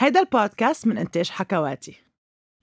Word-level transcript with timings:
هيدا 0.00 0.20
البودكاست 0.20 0.86
من 0.86 0.98
إنتاج 0.98 1.30
حكواتي. 1.30 1.96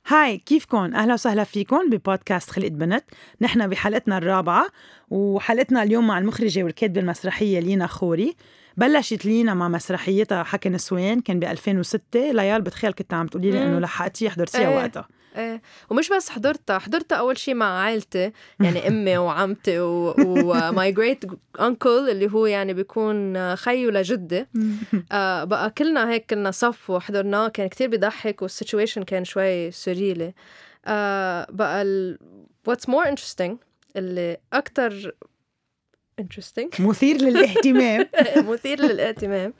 هاي 0.08 0.38
كيفكن؟ 0.38 0.96
أهلا 0.96 1.14
وسهلا 1.14 1.44
فيكم 1.44 1.90
ببودكاست 1.90 2.49
خلقت 2.49 2.71
بنت. 2.71 3.03
نحن 3.41 3.67
بحلقتنا 3.67 4.17
الرابعة 4.17 4.67
وحلقتنا 5.10 5.84
اليوم 5.84 6.08
مع 6.08 6.18
المخرجة 6.18 6.63
والكاتبة 6.63 7.02
المسرحية 7.02 7.60
لينا 7.60 7.88
خوري. 7.88 8.36
بلشت 8.78 9.26
لينا 9.26 9.54
مع 9.54 9.68
مسرحيتها 9.68 10.44
حكي 10.44 10.70
نسوان 10.70 11.20
كان 11.20 11.39
ب 11.39 11.44
2006 11.44 12.31
ليال 12.31 12.62
بتخيل 12.62 12.94
كنت 12.94 13.13
عم 13.13 13.28
تقولي 13.28 13.52
لي 13.52 13.66
إنه 13.66 13.80
لحقتيها 13.80 14.30
حضرتيها 14.30 14.70
إيه. 14.70 14.76
وقتها. 14.76 15.08
إيه 15.38 15.62
ومش 15.90 16.10
بس 16.10 16.30
حضرتها 16.30 16.80
حضرتها 16.80 17.16
أول 17.16 17.38
شيء 17.38 17.54
مع 17.56 17.80
عائلتي 17.80 18.32
يعني 18.60 18.80
أمي 18.88 19.18
وعمتي 19.18 19.80
وماي 19.80 20.92
جريت 20.92 21.24
انكل 21.60 22.10
اللي 22.10 22.32
هو 22.32 22.46
يعني 22.46 22.74
بيكون 22.74 23.55
خيو 23.55 23.90
لجدي 23.90 24.46
آه 25.12 25.44
بقى 25.44 25.70
كلنا 25.70 26.10
هيك 26.10 26.26
كنا 26.30 26.52
صف 26.52 26.90
وحضرناه 26.90 27.48
كان 27.48 27.68
كتير 27.70 27.90
بيضحك 27.90 28.42
وال 28.41 28.53
situation 28.53 29.04
كان 29.04 29.26
شوي 29.26 29.72
surreal 29.72 30.34
آه 30.86 31.48
بقى 31.50 31.81
ال 31.81 32.17
what's 32.70 32.90
more 32.92 33.06
interesting 33.16 33.52
اللي 33.95 34.38
أكتر 34.54 35.12
interesting 36.22 36.80
مثير 36.90 37.17
للاهتمام. 37.17 38.08
مثير 38.38 38.80
للاهتمام. 38.81 39.54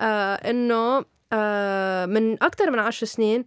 آه 0.00 0.34
إنه 0.34 1.04
آه 1.32 2.06
من 2.06 2.42
أكثر 2.42 2.70
من 2.70 2.78
عشر 2.78 3.06
سنين 3.06 3.44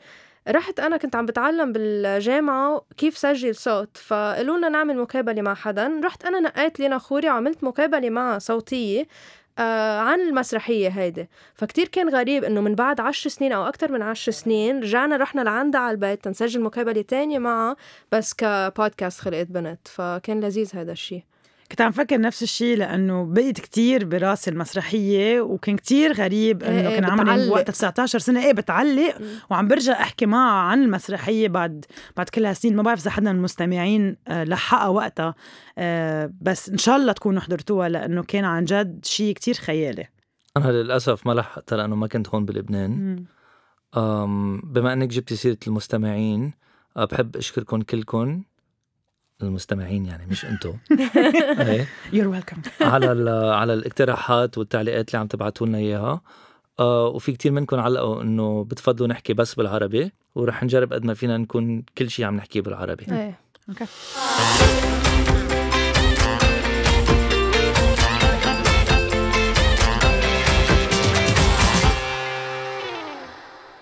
رحت 0.49 0.79
أنا 0.79 0.97
كنت 0.97 1.15
عم 1.15 1.25
بتعلم 1.25 1.71
بالجامعة 1.71 2.85
كيف 2.97 3.17
سجل 3.17 3.55
صوت 3.55 3.97
فقالوا 3.97 4.57
نعمل 4.57 4.97
مقابلة 4.97 5.41
مع 5.41 5.53
حدا. 5.53 6.01
رحت 6.03 6.25
أنا 6.25 6.39
نقيت 6.39 6.79
لينا 6.79 6.97
خوري 6.97 7.29
وعملت 7.29 7.63
مقابلة 7.63 8.09
معها 8.09 8.39
صوتية 8.39 9.07
آه 9.59 9.99
عن 9.99 10.19
المسرحية 10.19 10.89
هيدي. 10.89 11.29
فكتير 11.55 11.87
كان 11.87 12.09
غريب 12.09 12.43
إنه 12.43 12.61
من 12.61 12.75
بعد 12.75 12.99
عشر 12.99 13.29
سنين 13.29 13.51
أو 13.51 13.63
أكتر 13.63 13.91
من 13.91 14.01
عشر 14.01 14.31
سنين 14.31 14.79
رجعنا 14.79 15.17
رحنا 15.17 15.41
لعندها 15.41 15.81
على 15.81 15.91
البيت 15.91 16.23
تنسجل 16.23 16.61
مقابلة 16.61 17.01
تانية 17.01 17.39
معها 17.39 17.75
بس 18.11 18.33
كبودكاست 18.33 19.19
خلقت 19.19 19.47
بنت 19.47 19.87
فكان 19.87 20.39
لذيذ 20.39 20.71
هذا 20.75 20.91
الشيء 20.91 21.23
كنت 21.71 21.81
عم 21.81 21.91
فكر 21.91 22.21
نفس 22.21 22.43
الشيء 22.43 22.77
لأنه 22.77 23.25
بقيت 23.25 23.59
كتير 23.59 24.05
براسي 24.05 24.51
المسرحية 24.51 25.41
وكان 25.41 25.75
كتير 25.75 26.13
غريب 26.13 26.63
إيه 26.63 26.69
إنه 26.69 26.89
إيه 26.89 26.95
كان 26.95 27.05
عمري 27.05 27.23
بتعلق. 27.23 27.53
وقتها 27.53 27.71
19 27.71 28.19
سنة. 28.19 28.45
إيه 28.45 28.53
بتعلق. 28.53 29.15
وعم 29.49 29.67
برجع 29.67 29.93
أحكي 29.93 30.25
معها 30.25 30.59
عن 30.61 30.83
المسرحية 30.83 31.47
بعد 31.47 31.85
بعد 32.17 32.29
كل 32.29 32.45
هالسنين 32.45 32.75
ما 32.75 32.83
بعرف 32.83 33.01
إذا 33.01 33.11
حدا 33.11 33.31
من 33.31 33.37
المستمعين 33.37 34.17
آه، 34.27 34.43
لحقها 34.43 34.87
وقتها. 34.87 35.35
آه، 35.77 36.31
بس 36.41 36.69
إن 36.69 36.77
شاء 36.77 36.95
الله 36.95 37.11
تكونوا 37.13 37.41
حضرتوها 37.41 37.89
لأنه 37.89 38.23
كان 38.23 38.45
عن 38.45 38.65
جد 38.65 39.05
شيء 39.05 39.33
كتير 39.33 39.53
خيالي. 39.53 40.07
أنا 40.57 40.71
للأسف 40.71 41.27
ما 41.27 41.31
لحقتها 41.31 41.77
لأنه 41.77 41.95
ما 41.95 42.07
كنت 42.07 42.29
هون 42.29 42.45
بلبنان. 42.45 43.25
بما 44.63 44.93
أنك 44.93 45.07
جبتي 45.07 45.35
سيرة 45.35 45.57
المستمعين 45.67 46.53
أه، 46.97 47.05
بحب 47.05 47.35
أشكركم 47.35 47.81
كلكم 47.81 48.43
المستمعين 49.43 50.05
يعني 50.05 50.25
مش 50.25 50.45
انتو. 50.51 50.73
إيه. 51.59 51.87
You're 52.13 52.39
welcome. 52.41 52.69
على 52.81 53.11
ال- 53.11 53.51
على 53.53 53.73
الاقتراحات 53.73 54.57
والتعليقات 54.57 55.09
اللي 55.09 55.19
عم 55.19 55.27
تبعتوا 55.27 55.67
لنا 55.67 55.77
إياها. 55.77 56.21
آه 56.79 57.07
وفي 57.07 57.31
كتير 57.31 57.51
منكم 57.51 57.79
علقوا 57.79 58.21
إنه 58.21 58.63
بتفضلوا 58.63 59.07
نحكي 59.07 59.33
بس 59.33 59.55
بالعربي 59.55 60.11
ورح 60.35 60.63
نجرب 60.63 60.93
قد 60.93 61.05
ما 61.05 61.13
فينا 61.13 61.37
نكون 61.37 61.83
كل 61.97 62.09
شيء 62.09 62.25
عم 62.25 62.35
نحكيه 62.35 62.61
بالعربي. 62.61 63.05
إيه. 63.11 63.39
okay. 63.69 63.85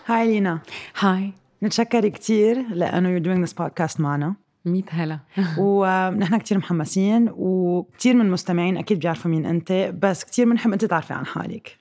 hi 0.05 0.27
لينا 0.27 0.59
hi 0.99 1.33
نتشكر 1.63 2.07
كتير 2.09 2.65
لأنه 2.73 3.09
you're 3.19 3.23
doing 3.23 3.49
this 3.49 3.53
podcast 3.53 3.99
معنا. 3.99 4.35
ميت 4.65 4.85
هلا. 4.89 5.19
ونحن 5.57 6.37
كتير 6.37 6.57
محمسين 6.57 7.29
وكتير 7.31 8.13
من 8.13 8.25
المستمعين 8.25 8.77
أكيد 8.77 8.99
بيعرفوا 8.99 9.31
مين 9.31 9.45
أنت 9.45 9.93
بس 10.01 10.23
كتير 10.23 10.49
بنحب 10.49 10.71
أنت 10.71 10.85
تعرفي 10.85 11.13
عن 11.13 11.25
حالك. 11.25 11.77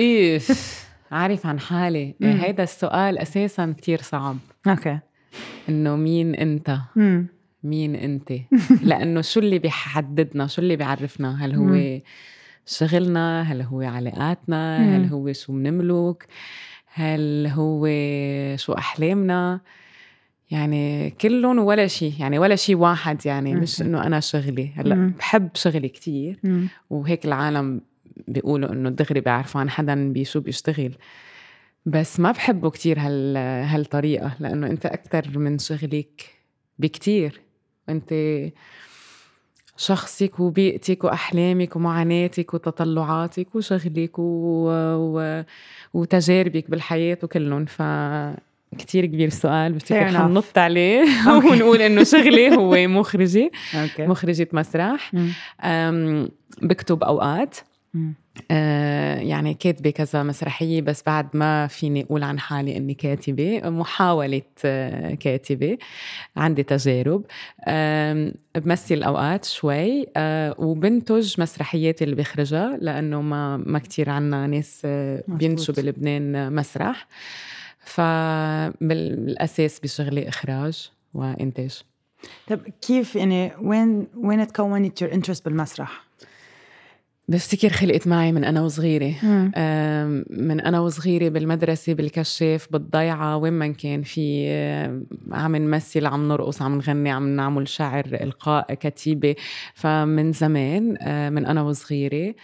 كيف 0.00 0.82
عرف 1.10 1.46
عن 1.46 1.60
حالي. 1.60 2.14
مم. 2.20 2.30
هيدا 2.30 2.62
السؤال 2.62 3.18
أساسا 3.18 3.74
كتير 3.78 4.02
صعب. 4.02 4.36
أوكي. 4.66 4.98
إنه 5.68 5.96
مين 5.96 6.34
أنت؟ 6.34 6.78
امم 6.96 7.26
مين 7.64 7.94
أنت؟ 7.94 8.32
لأنه 8.88 9.20
شو 9.20 9.40
اللي 9.40 9.58
بيحددنا؟ 9.58 10.46
شو 10.46 10.62
اللي 10.62 10.76
بيعرفنا؟ 10.76 11.44
هل 11.44 11.54
هو 11.54 11.64
مم. 11.64 12.00
شغلنا؟ 12.66 13.42
هل 13.42 13.62
هو 13.62 13.80
علاقاتنا؟ 13.80 14.78
مم. 14.78 14.94
هل 14.94 15.08
هو 15.08 15.32
شو 15.32 15.52
بنملك؟ 15.52 16.26
هل 16.94 17.46
هو 17.46 17.86
شو 18.56 18.72
أحلامنا؟ 18.72 19.60
يعني 20.52 21.10
كلهم 21.10 21.58
ولا 21.58 21.86
شيء 21.86 22.12
يعني 22.18 22.38
ولا 22.38 22.56
شيء 22.56 22.76
واحد 22.76 23.26
يعني 23.26 23.54
مش. 23.54 23.82
إنه 23.82 24.06
أنا 24.06 24.20
شغلي. 24.20 24.70
هلأ 24.76 24.94
مم. 24.94 25.14
بحب 25.18 25.48
شغلي 25.54 25.88
كتير. 25.88 26.40
وهيك 26.90 27.24
العالم 27.24 27.80
بيقولوا 28.28 28.72
إنه 28.72 28.90
دغري 28.90 29.20
بيعرفوا 29.20 29.60
عن 29.60 29.70
حدا 29.70 30.12
بشو 30.12 30.40
بيشتغل. 30.40 30.94
بس 31.86 32.20
ما 32.20 32.30
بحبه 32.32 32.70
كتير 32.70 33.00
هال 33.00 33.36
هالطريقة 33.36 34.36
لأنه 34.40 34.66
أنت 34.66 34.86
أكتر 34.86 35.38
من 35.38 35.58
شغلك 35.58 36.30
بكتير. 36.78 37.40
أنت 37.88 38.14
شخصك 39.76 40.40
وبيئتك 40.40 41.04
وأحلامك 41.04 41.76
ومعاناتك 41.76 42.54
وتطلعاتك 42.54 43.54
وشغلك 43.54 44.18
و... 44.18 44.68
و... 44.94 45.42
وتجاربك 45.94 46.70
بالحياة 46.70 47.18
وكلهم 47.22 47.64
ف 47.64 47.82
كتير 48.78 49.06
كبير 49.06 49.26
السؤال 49.28 49.72
بفتكر. 49.72 50.08
حنط 50.18 50.58
عليه 50.58 51.04
okay. 51.34 51.46
ونقول 51.46 51.82
إنه 51.82 52.04
شغلي 52.04 52.56
هو 52.56 52.76
مخرجة 53.00 53.50
okay 53.74 54.06
مخرجة 54.06 54.48
مسرح. 54.52 55.12
أم، 55.64 56.28
بكتب 56.62 57.04
أوقات. 57.04 57.56
آه، 58.50 59.16
يعني 59.18 59.54
كاتبة 59.54 59.90
كذا 59.90 60.22
مسرحية 60.22 60.80
بس 60.80 61.02
بعد 61.06 61.26
ما 61.36 61.66
فيني 61.66 62.02
أقول 62.02 62.22
عن 62.22 62.38
حالي 62.38 62.76
إني 62.76 62.94
كاتبة 62.94 63.60
محاولة 63.70 64.42
آه، 64.64 65.14
كاتبة. 65.14 65.78
عندي 66.36 66.62
تجارب. 66.62 67.24
آم، 67.68 68.32
بمثل 68.56 69.02
أوقات 69.02 69.44
شوي. 69.44 70.06
آه، 70.16 70.54
وبنتج 70.58 71.40
مسرحياتي 71.40 72.04
اللي 72.04 72.16
بخرجها 72.16 72.78
لأنه 72.80 73.22
ما 73.22 73.56
ما 73.56 73.78
كتير 73.78 74.10
عنا 74.10 74.46
ناس 74.46 74.82
آه،. 74.84 75.22
بينتجوا 75.28 75.74
بلبنان 75.76 76.36
آه، 76.36 76.48
مسرح. 76.48 77.06
فبالأساس 77.84 79.80
بشغلي 79.80 80.28
إخراج 80.28 80.90
وإنتاج. 81.14 81.82
طب 82.48 82.60
كيف 82.86 83.16
يعني 83.16 83.52
وين 83.62 84.06
وين 84.16 84.46
تكونت 84.46 85.04
your 85.04 85.08
interest 85.08 85.44
بالمسرح؟ 85.44 86.04
بفتكر 87.28 87.68
خلقت 87.68 88.08
معي 88.08 88.32
من 88.32 88.44
أنا 88.44 88.62
وصغيرة. 88.62 89.14
آم، 89.56 90.24
من 90.30 90.60
أنا 90.60 90.80
وصغيرة 90.80 91.28
بالمدرسة 91.28 91.94
بالكشاف 91.94 92.68
بالضيعة 92.70 93.36
وين 93.36 93.52
ما 93.52 93.66
كان 93.66 94.02
في 94.02 94.48
عم 95.32 95.56
نمثل 95.56 96.06
عم 96.06 96.28
نرقص 96.28 96.62
عم 96.62 96.78
نغني 96.78 97.10
عم 97.10 97.36
نعمل 97.36 97.68
شعر 97.68 98.04
إلقاء 98.06 98.74
كتيبة. 98.74 99.34
فمن 99.74 100.32
زمان 100.32 100.96
آه، 101.00 101.30
من 101.30 101.46
أنا 101.46 101.62
وصغيرة 101.62 102.34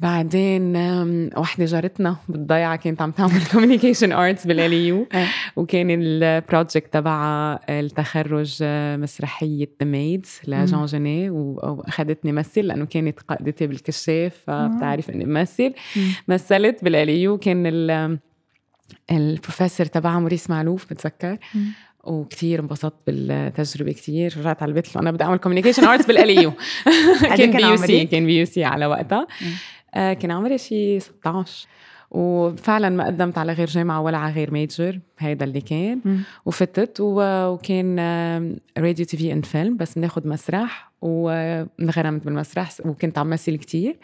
بعدين 0.00 0.76
آم، 0.76 1.30
وحدة 1.36 1.64
جارتنا 1.64 2.16
بالضيعة 2.28 2.76
كانت 2.76 3.02
عم 3.02 3.10
تعمل 3.10 3.46
communication 3.52 4.12
arts 4.12 4.46
بال 4.46 4.66
LAU. 4.66 5.06
وكان 5.56 5.86
ال 5.90 6.03
project 6.03 6.92
تبعها 6.92 7.60
التخرج 7.68 8.58
آه، 8.62 8.96
مسرحية 8.96 9.68
The 9.82 9.88
Maids 9.88 10.40
لجان 10.46 10.84
جيني 10.84 11.30
واخذتني 11.30 12.32
مثل 12.32 12.60
لأنه 12.60 12.84
كانت 12.84 13.20
قائدتي 13.20 13.66
بالكشاف 13.66 14.34
فبتعرف 14.46 15.10
إني 15.10 15.24
بمثل. 15.24 15.72
مم. 15.96 16.02
مثلت 16.28 16.84
بال 16.84 17.06
LAU 17.06 17.38
كان 17.38 17.66
ال 17.66 18.18
البروفيسور 19.10 19.86
تبعها 19.86 20.18
موريس 20.18 20.50
معلوف 20.50 20.92
بتذكر؟ 20.92 21.36
مم. 21.54 21.72
وكتير 22.04 22.60
انبسطت 22.60 22.96
بالتجربة 23.06 23.92
كتير. 23.92 24.34
رجعت 24.38 24.62
على 24.62 24.68
البيت 24.70 24.96
أنا 24.96 25.10
بدي 25.10 25.24
أعمل 25.24 25.38
communication 25.38 25.84
arts 25.84 26.06
بال 26.06 26.24
LAU 26.24 26.52
كان 27.36 27.50
BUC؟ 27.50 28.06
كان 28.06 28.26
BUC 28.26 28.64
على 28.64 28.86
وقتها. 28.86 29.26
كان 29.94 30.30
عمري 30.30 30.58
شي 30.58 31.00
16 31.00 31.68
وفعلا 32.10 32.88
ما 32.88 33.06
قدمت 33.06 33.38
على 33.38 33.52
غير 33.52 33.66
جامعة 33.66 34.00
ولا 34.00 34.18
على 34.18 34.32
غير 34.32 34.50
major 34.50 35.00
هيدا 35.18 35.44
اللي 35.44 35.60
كان. 35.60 36.00
مم. 36.04 36.20
وفتت 36.46 36.96
وكان 37.00 37.98
radio 38.78 39.06
TV 39.06 39.32
and 39.32 39.44
film 39.44 39.76
بس 39.76 39.98
بناخد 39.98 40.26
مسرح 40.26 40.90
وانغرمت 41.02 42.24
بالمسرح 42.24 42.72
وكنت 42.84 43.18
عم 43.18 43.30
مثل 43.30 43.56
كتير. 43.56 43.96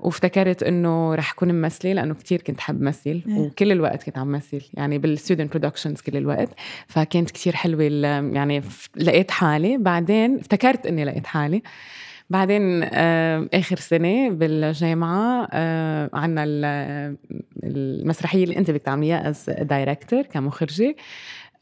وافتكرت 0.00 0.62
إنه 0.62 1.14
رح 1.14 1.32
اكون 1.32 1.52
ممثلة 1.52 1.92
لأنه 1.92 2.14
كتير 2.14 2.42
كنت 2.42 2.60
حب 2.60 2.82
مثل 2.82 3.22
إيه. 3.28 3.38
وكل 3.38 3.72
الوقت 3.72 4.02
كنت 4.02 4.18
عم 4.18 4.32
مثل. 4.32 4.62
يعني 4.74 4.98
بال 4.98 5.10
student 5.10 5.50
productions 5.50 6.00
كل 6.00 6.16
الوقت. 6.16 6.48
فكانت 6.86 7.30
كتير 7.30 7.56
حلوة 7.56 7.82
يعني 8.34 8.62
لقيت 8.96 9.30
حالي. 9.30 9.78
بعدين 9.78 10.38
افتكرت 10.38 10.86
إني 10.86 11.04
لقيت 11.04 11.26
حالي. 11.26 11.62
بعدين 12.30 12.82
آه 12.82 13.48
آخر 13.54 13.76
سنة 13.76 14.30
بالجامعة 14.30 15.48
آه 15.52 16.10
عندنا 16.12 16.44
المسرحية 17.64 18.44
اللي 18.44 18.56
أنت 18.56 18.70
بتعمليها 18.70 19.28
as 19.28 19.50
director 19.50 20.22
كمخرجة 20.22 20.96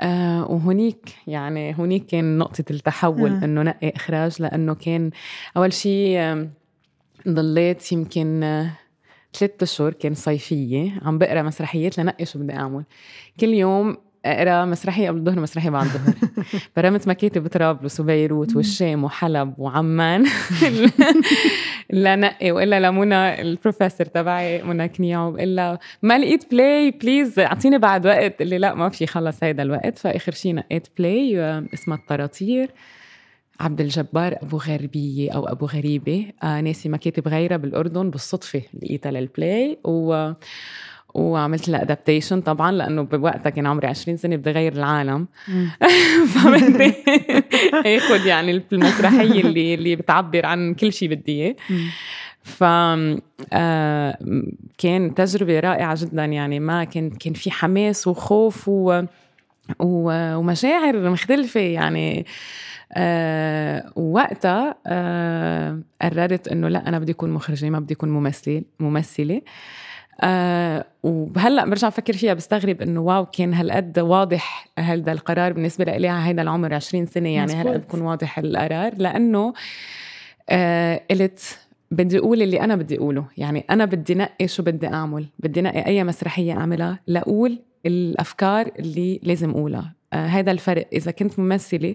آه 0.00 0.50
وهونيك 0.50 1.14
يعني 1.26 1.78
هونيك 1.78 2.06
كان 2.06 2.38
نقطة 2.38 2.64
التحول 2.70 3.32
آه. 3.32 3.44
إنه 3.44 3.62
نقي 3.62 3.92
إخراج 3.96 4.42
لأنه 4.42 4.74
كان 4.74 5.10
أول 5.56 5.72
شيء 5.72 6.48
ضليت 7.28 7.92
يمكن 7.92 8.40
ثلاثة 9.34 9.62
أشهر 9.62 9.92
كان 9.92 10.14
صيفية 10.14 10.92
عم 11.02 11.18
بقرأ 11.18 11.42
مسرحيات 11.42 11.98
لنقي 11.98 12.24
شو 12.24 12.38
بدي 12.38 12.52
أعمل 12.52 12.84
كل 13.40 13.48
يوم 13.48 13.96
اقرا 14.24 14.64
مسرحية 14.64 15.08
قبل 15.08 15.18
الظهر 15.18 15.40
مسرحية 15.40 15.70
بعد 15.70 15.84
الظهر. 15.86 16.30
برمت 16.76 17.08
مكاتب 17.08 17.46
طرابلس 17.46 18.00
وبيروت 18.00 18.56
والشام 18.56 19.04
وحلب 19.04 19.54
وعمان. 19.58 20.24
لنقي 21.92 22.50
وقول 22.50 22.80
لمنى 22.80 23.40
البروفيسور 23.40 24.06
تبعي 24.06 24.62
منى 24.62 24.88
كنيعو 24.88 25.32
بقول 25.32 25.56
لها 25.56 25.78
ما 26.02 26.18
لقيت 26.18 26.50
play 26.50 26.90
please 26.90 27.38
أعطيني 27.38 27.78
بعد 27.78 28.06
وقت. 28.06 28.40
اللي 28.42 28.58
لا 28.58 28.74
ما 28.74 28.88
في 28.88 29.06
خلص 29.06 29.44
هيدا 29.44 29.62
الوقت. 29.62 29.98
فآخر 29.98 30.32
شيء 30.32 30.54
نقيت 30.54 30.88
play 30.98 31.40
اسمها 31.74 31.98
الطراطير. 31.98 32.70
عبد 33.60 33.80
الجبار 33.80 34.36
أبو 34.42 34.56
غربية 34.56 35.30
أو 35.30 35.46
أبو 35.46 35.66
غريبة. 35.66 36.26
آه 36.42 36.60
ناسي 36.60 36.88
مكاتب 36.88 37.28
غيرها 37.28 37.56
بالأردن 37.56 38.10
بالصدفة 38.10 38.62
لقيتها 38.82 39.12
لل 39.12 39.34
play 39.34 39.78
و 39.84 40.32
وعملت 41.16 41.68
لها 41.68 41.82
adaptation 41.82 42.40
طبعا 42.40 42.72
لأنه 42.72 43.02
بوقتها 43.02 43.50
كان 43.50 43.66
عمري 43.66 43.86
20 43.86 44.16
سنة 44.16 44.36
بدي 44.36 44.50
اغير 44.50 44.72
العالم 44.72 45.26
فبدي 46.34 46.94
اخذ 47.96 48.26
يعني 48.26 48.62
المسرحية 48.72 49.40
اللي 49.40 49.74
اللي 49.74 49.96
بتعبر 49.96 50.46
عن 50.46 50.74
كل 50.74 50.92
شيء 50.92 51.08
بدي 51.08 51.32
إياه. 51.42 51.54
ف 52.42 52.64
آه، 53.52 54.18
كان 54.78 55.14
تجربة 55.14 55.60
رائعة 55.60 55.96
جدا 56.00 56.24
يعني 56.24 56.60
ما 56.60 56.84
كان 56.84 57.10
كان 57.10 57.32
في 57.32 57.50
حماس 57.50 58.06
وخوف 58.06 58.68
و 58.68 59.02
ومشاعر 59.80 61.10
مختلفة 61.10 61.60
يعني. 61.60 62.26
أه 62.92 63.92
وقتها 63.96 64.76
أه 64.86 65.80
قررت 66.02 66.48
إنه 66.48 66.68
لا 66.68 66.88
أنا 66.88 66.98
بدي 66.98 67.12
أكون 67.12 67.30
مخرجة 67.30 67.70
ما 67.70 67.78
بدي 67.78 67.94
أكون 67.94 68.08
ممثله 68.08 68.62
ممثلة. 68.80 69.42
آه 70.20 70.84
وهلأ 71.02 71.64
برجع 71.64 71.88
بفكر 71.88 72.12
فيها 72.12 72.34
بستغرب 72.34 72.82
إنه 72.82 73.00
واو 73.00 73.26
كان 73.26 73.54
هالقد 73.54 73.98
واضح 73.98 74.68
هذا 74.78 75.12
القرار 75.12 75.52
بالنسبة 75.52 75.84
لي 75.84 76.08
على 76.08 76.28
هيدا 76.28 76.42
العمر 76.42 76.74
20 76.74 77.06
سنة 77.06 77.28
يعني 77.28 77.52
هالقد 77.52 77.80
بكون 77.80 78.00
واضح 78.00 78.38
القرار 78.38 78.94
لأنه 78.98 79.52
آه 80.48 81.00
قلت 81.10 81.58
بدي 81.90 82.18
أقول 82.18 82.42
اللي 82.42 82.60
أنا 82.60 82.76
بدي 82.76 82.98
أقوله. 82.98 83.24
يعني 83.36 83.64
أنا 83.70 83.84
بدي 83.84 84.14
نقي 84.14 84.48
شو 84.48 84.62
بدي 84.62 84.86
أعمل 84.86 85.26
بدي 85.38 85.62
نقي 85.62 85.86
أي 85.86 86.04
مسرحية 86.04 86.52
أعملها 86.52 86.98
لأقول 87.06 87.58
الأفكار 87.86 88.70
اللي 88.78 89.20
لازم 89.22 89.50
أقولها. 89.50 89.92
هذا 90.16 90.52
الفرق. 90.52 90.86
إذا 90.92 91.10
كنت 91.10 91.38
ممثلة 91.38 91.94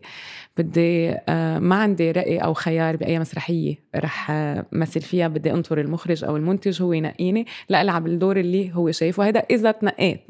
بدي 0.57 1.09
آه 1.29 1.59
ما 1.59 1.75
عندي 1.75 2.12
رأي 2.12 2.38
أو 2.38 2.53
خيار 2.53 2.95
بأي 2.95 3.19
مسرحية 3.19 3.75
رح 3.95 4.31
آه 4.31 4.65
مثل 4.71 5.01
فيها 5.01 5.27
بدي 5.27 5.51
أنطر 5.51 5.81
المخرج 5.81 6.23
أو 6.23 6.38
المنتج 6.38 6.81
هو 6.81 6.94
ينقيني 6.94 7.45
لا 7.69 7.81
ألعب 7.81 8.07
الدور 8.07 8.38
اللي 8.38 8.75
هو 8.75 8.91
شايفه. 8.91 9.27
هذا 9.27 9.39
إذا 9.39 9.71
تنقيت. 9.71 10.21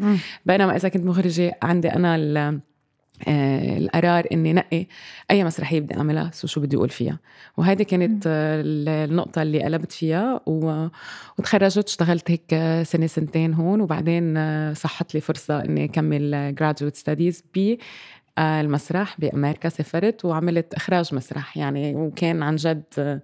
بينما 0.45 0.75
إذا 0.75 0.89
كنت 0.89 1.05
مخرجة 1.05 1.57
عندي 1.63 1.87
أنا 1.87 2.15
آه 2.15 2.59
القرار 3.27 4.27
إني 4.31 4.53
نقي 4.53 4.85
أي 5.31 5.43
مسرحية 5.43 5.79
بدي 5.79 5.97
أعملها 5.97 6.31
شو 6.45 6.61
بدي 6.61 6.75
أقول 6.77 6.89
فيها. 6.89 7.19
وهيدي 7.57 7.83
كانت 7.83 8.23
آه 8.27 8.63
النقطة 8.65 9.41
اللي 9.41 9.63
قلبت 9.63 9.91
فيها 9.91 10.41
و... 10.45 10.87
وتخرجت 11.39 11.87
اشتغلت 11.87 12.31
هيك 12.31 12.83
سنة 12.83 13.07
سنتين 13.07 13.53
هون 13.53 13.81
وبعدين 13.81 14.37
آه 14.37 14.73
صحت 14.73 15.15
لي 15.15 15.21
فرصة 15.21 15.65
إني 15.65 15.85
أكمل 15.85 16.55
جراduate 16.59 16.95
ستاديز 16.95 17.43
ب 17.55 17.75
آه، 18.37 18.61
المسرح 18.61 19.19
بأمريكا 19.19 19.69
سافرت 19.69 20.25
وعملت 20.25 20.73
إخراج 20.73 21.15
مسرح 21.15 21.57
يعني. 21.57 21.95
وكان 21.95 22.43
عن 22.43 22.55
جد 22.55 22.83
آه، 22.97 23.21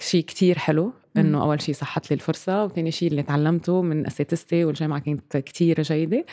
شيء 0.00 0.24
كتير 0.24 0.58
حلو. 0.58 0.92
إنه 1.16 1.42
أول 1.42 1.62
شيء 1.62 1.74
صحت 1.74 2.10
لي 2.10 2.14
الفرصة 2.14 2.64
وثاني 2.64 2.90
شيء 2.90 3.10
اللي 3.10 3.22
تعلمته 3.22 3.82
من 3.82 4.06
اساتذتي 4.06 4.64
والجامعة 4.64 4.98
كانت 4.98 5.36
كتير 5.36 5.82
جيدة. 5.82 6.24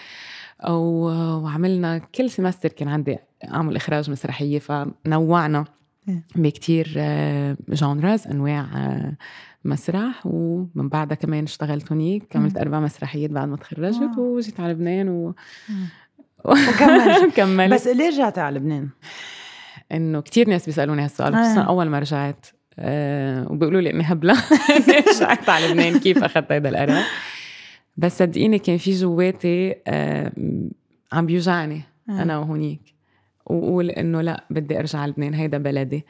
وعملنا 0.69 1.97
كل 1.97 2.29
سمستر 2.29 2.69
كان 2.69 2.87
عندي 2.87 3.17
أعمل 3.53 3.75
إخراج 3.75 4.11
مسرحية 4.11 4.59
فنوعنا 4.59 5.65
إيه. 6.09 6.25
بكتير 6.35 6.87
جانرز 7.69 8.27
آه، 8.27 8.31
أنواع 8.31 8.67
آه، 8.75 9.17
مسرح. 9.65 10.25
ومن 10.25 10.89
بعدها 10.89 11.15
كمان 11.15 11.43
اشتغلت 11.43 11.91
هونيك 11.91 12.35
عملت 12.35 12.57
أربع 12.57 12.79
مسرحيات 12.79 13.29
بعد 13.29 13.47
ما 13.47 13.57
تخرجت 13.57 14.17
وجيت 14.17 14.59
على 14.59 14.73
لبنان 14.73 15.09
و 15.09 15.27
وكملت. 16.45 17.35
كملت. 17.35 17.73
بس 17.73 17.87
ليه 17.87 18.09
رجعتي 18.09 18.41
على 18.41 18.55
لبنان؟ 18.59 18.89
إنه 19.91 20.21
كتير 20.21 20.49
ناس 20.49 20.65
بيسألوني 20.65 21.03
هالسؤال 21.03 21.35
خصوصا 21.35 21.61
آه. 21.61 21.67
أول 21.67 21.89
ما 21.89 21.99
رجعت. 21.99 22.45
أه 22.79 23.51
وبيقولوا 23.51 23.81
لي 23.81 23.89
إني 23.89 24.03
هبلة. 24.05 24.33
رجعت 25.15 25.49
على 25.49 25.67
لبنان 25.67 25.99
كيف 25.99 26.23
اخذت 26.23 26.51
هذا 26.51 26.69
القرار. 26.69 27.03
بس 27.97 28.17
صدقيني 28.19 28.59
كان 28.59 28.77
في 28.77 28.91
جواتي 28.91 29.75
آه 29.87 30.31
عم 31.13 31.25
بيوجعني. 31.25 31.81
أنا 32.09 32.37
وهونيك. 32.37 32.81
وقول 33.45 33.89
إنه 33.89 34.21
لأ 34.21 34.43
بدي 34.49 34.79
أرجع 34.79 35.05
لبنان 35.05 35.33
هيدا 35.33 35.57
بلدي. 35.57 36.05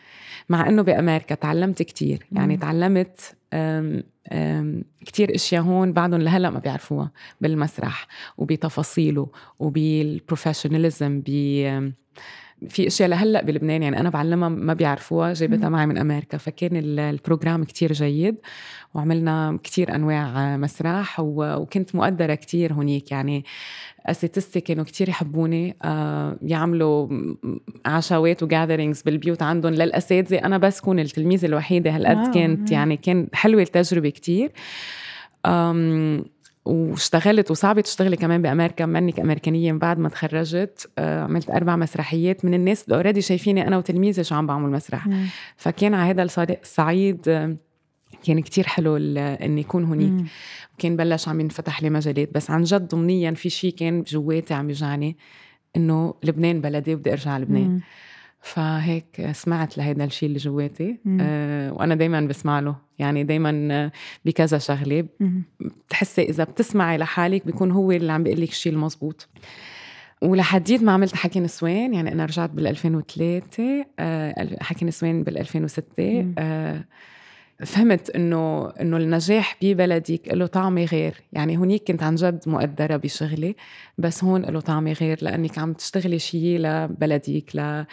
مع 0.49 0.69
إنه 0.69 0.81
بأمريكا 0.81 1.35
تعلمت 1.35 1.81
كتير. 1.81 2.25
يعني 2.31 2.57
تعلمت 2.57 3.35
أم 3.53 4.03
أم 4.31 4.83
كتير 5.05 5.35
إشياء 5.35 5.63
هون 5.63 5.93
بعدهم 5.93 6.21
لهلأ 6.21 6.49
ما 6.49 6.59
بيعرفوها. 6.59 7.11
بالمسرح 7.41 8.07
وبتفاصيله 8.37 9.27
وبال 9.59 9.86
professionalism 9.86 11.21
ب 11.25 11.93
في 12.69 12.87
أشياء 12.87 13.09
لهلأ 13.09 13.43
بلبنان 13.43 13.83
يعني 13.83 13.99
أنا 13.99 14.09
بعلمها 14.09 14.49
ما 14.49 14.73
بيعرفوها 14.73 15.33
جايبتها 15.33 15.69
معي 15.69 15.85
من 15.85 15.97
أمريكا 15.97 16.37
فكان 16.37 16.99
ال 16.99 17.07
program 17.07 17.63
كتير 17.63 17.93
جيد 17.93 18.35
وعملنا 18.93 19.59
كتير 19.63 19.95
أنواع 19.95 20.57
مسرح 20.57 21.19
وكنت 21.19 21.95
مقدرة 21.95 22.35
كتير 22.35 22.73
هونيك 22.73 23.11
يعني 23.11 23.45
اساتذتي 24.05 24.61
كانوا 24.61 24.83
كتير 24.83 25.09
يحبوني 25.09 25.75
آه، 25.83 26.37
يعملوا 26.41 27.07
عشوات 27.85 28.43
و 28.43 28.49
gatherings 28.49 29.01
بالبيوت 29.01 29.41
عندهم. 29.41 29.73
للأساتذة 29.73 30.37
أنا 30.37 30.57
بس 30.57 30.79
كون 30.81 30.99
التلميذة 30.99 31.45
الوحيدة 31.45 31.95
هالقد 31.95 32.33
كانت 32.33 32.71
يعني 32.71 32.97
كان 32.97 33.27
حلوة 33.33 33.61
التجربة 33.61 34.09
كتير. 34.09 34.51
واشتغلت 36.65 37.51
وصعب 37.51 37.79
تشتغلي 37.79 38.15
كمان 38.15 38.41
بأمريكا 38.41 38.85
منك 38.85 39.19
امريكانيه 39.19 39.71
من 39.71 39.79
بعد 39.79 39.99
ما 39.99 40.09
تخرجت 40.09 40.89
آه، 40.97 41.23
عملت 41.23 41.49
أربع 41.49 41.75
مسرحيات. 41.75 42.45
من 42.45 42.53
الناس 42.53 42.83
اللي 42.83 42.95
already 42.95 43.21
شايفيني 43.21 43.67
أنا 43.67 43.77
وتلميذي 43.77 44.23
شو 44.23 44.35
عم 44.35 44.47
بعمل 44.47 44.71
مسرح. 44.71 45.07
مم. 45.07 45.25
فكان 45.57 45.93
على 45.93 46.09
هذا 46.09 46.23
الصعيد 46.23 47.29
آه، 47.29 47.55
كان 48.25 48.39
كتير 48.39 48.67
حلو 48.67 48.97
إني 48.97 49.61
يكون 49.61 49.83
هونيك. 49.83 50.25
وكان 50.73 50.95
بلش 50.95 51.27
عم 51.27 51.39
ينفتح 51.39 51.83
لي 51.83 51.89
مجالات. 51.89 52.33
بس 52.35 52.51
عن 52.51 52.63
جد 52.63 52.87
ضمنيا 52.87 53.31
في 53.31 53.49
شيء 53.49 53.73
كان 53.73 54.03
جواتي 54.03 54.53
عم 54.53 54.69
يوجعني 54.69 55.17
إنه 55.75 56.13
لبنان 56.23 56.61
بلدي 56.61 56.93
وبدي 56.93 57.11
أرجع 57.11 57.37
لبنان. 57.37 57.67
مم. 57.67 57.81
فهيك 58.43 59.31
سمعت 59.31 59.77
لهيدا 59.77 60.03
الشيء 60.05 60.27
اللي 60.29 60.39
جواتي. 60.39 60.97
آه 61.21 61.73
وأنا 61.73 61.95
دائما 61.95 62.21
بسمع 62.21 62.59
له. 62.59 62.75
يعني 62.99 63.23
دائما 63.23 63.91
بكذا 64.25 64.57
شغلة. 64.57 65.07
بتحسي 65.59 66.21
إذا 66.21 66.43
بتسمعي 66.43 66.97
لحالك 66.97 67.45
بيكون 67.45 67.71
هو 67.71 67.91
اللي 67.91 68.11
عم 68.11 68.23
بيقول 68.23 68.41
لك 68.41 68.49
الشيء 68.49 68.73
المزبوط. 68.73 69.29
ولحديت 70.21 70.83
ما 70.83 70.91
عملت 70.91 71.15
حكي 71.15 71.39
نسوان 71.39 71.93
يعني 71.93 72.11
أنا 72.11 72.25
رجعت 72.25 72.49
بال 72.49 72.67
2003 72.67 73.85
آه 73.99 74.57
حكي 74.61 74.85
نسوان 74.85 75.23
بال 75.23 75.37
2006 75.37 76.33
آه 76.37 76.85
فهمت 77.65 78.09
إنه 78.09 78.69
إنه 78.69 78.97
النجاح 78.97 79.57
ببلدك 79.61 80.21
له 80.27 80.45
طعم 80.45 80.77
غير. 80.77 81.21
يعني 81.33 81.57
هونيك 81.57 81.83
كنت 81.87 82.03
عن 82.03 82.15
جد 82.15 82.43
مقدرة 82.47 82.97
بشغلي 82.97 83.55
بس 83.97 84.23
هون 84.23 84.41
له 84.41 84.59
طعم 84.59 84.87
غير 84.87 85.17
لأنك 85.21 85.57
عم 85.57 85.73
تشتغلي 85.73 86.19
شيء 86.19 86.59
لبلدك 86.59 87.55
ل 87.55 87.85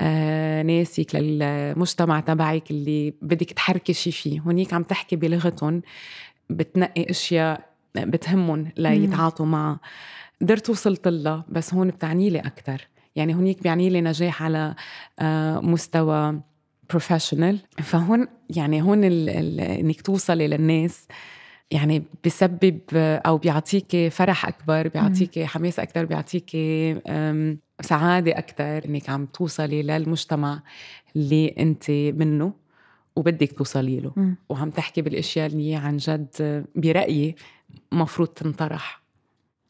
آه، 0.00 0.84
للمجتمع 1.14 2.20
تبعك 2.20 2.70
اللي 2.70 3.14
بدك 3.22 3.52
تحركي 3.52 3.92
شيء 3.92 4.12
فيه. 4.12 4.40
هونيك 4.40 4.74
عم 4.74 4.82
تحكي 4.82 5.16
بلغتهم 5.16 5.82
بتنقي 6.50 7.10
أشياء 7.10 7.60
بتهمهم 7.94 8.68
ليتعاطوا 8.76 9.46
معها. 9.46 9.80
قدرت 10.42 10.70
وصلت 10.70 11.08
لها 11.08 11.44
بس 11.48 11.74
هون 11.74 11.88
بتعني 11.88 12.30
لي 12.30 12.38
أكثر 12.38 12.88
يعني 13.16 13.34
هونيك 13.34 13.62
بيعني 13.62 13.90
لي 13.90 14.00
نجاح 14.00 14.42
على 14.42 14.74
آه، 15.18 15.60
مستوى 15.60 16.40
بروفيشنال 16.90 17.58
فهون 17.82 18.28
يعني 18.50 18.82
هون 18.82 19.04
ال 19.04 19.28
ال 19.28 19.60
إنك 19.60 20.00
توصلي 20.00 20.48
للناس 20.48 21.08
يعني 21.70 22.02
بسبب 22.24 22.80
أو 22.96 23.38
بيعطيكي 23.38 24.10
فرح 24.10 24.46
أكبر 24.46 24.88
بيعطيكي 24.88 25.46
حماس 25.46 25.80
أكثر 25.80 26.04
بيعطيكي 26.04 26.94
سعادة 27.80 28.38
أكثر 28.38 28.84
إنك 28.84 29.10
عم 29.10 29.26
توصلي 29.26 29.82
للمجتمع 29.82 30.62
اللي 31.16 31.54
أنت 31.58 31.90
منه 31.90 32.52
وبدك 33.16 33.52
توصلي 33.52 34.00
له. 34.00 34.12
مم. 34.16 34.36
وعم 34.48 34.70
تحكي 34.70 35.02
بالأشياء 35.02 35.46
اللي 35.46 35.74
عن 35.74 35.96
جد 35.96 36.64
برأيي 36.74 37.34
مفروض 37.92 38.28
تنطرح. 38.28 39.02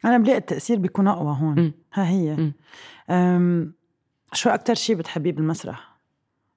أنا 0.04 0.18
بلاقي 0.18 0.38
التأثير 0.38 0.78
بيكون 0.78 1.08
أقوى 1.08 1.36
هون. 1.40 1.60
مم. 1.60 1.72
ها 1.92 2.08
هي. 2.08 2.52
شو 4.32 4.50
أكثر 4.50 4.74
شيء 4.74 4.96
بتحبيه 4.96 5.32
بالمسرح؟ 5.32 5.95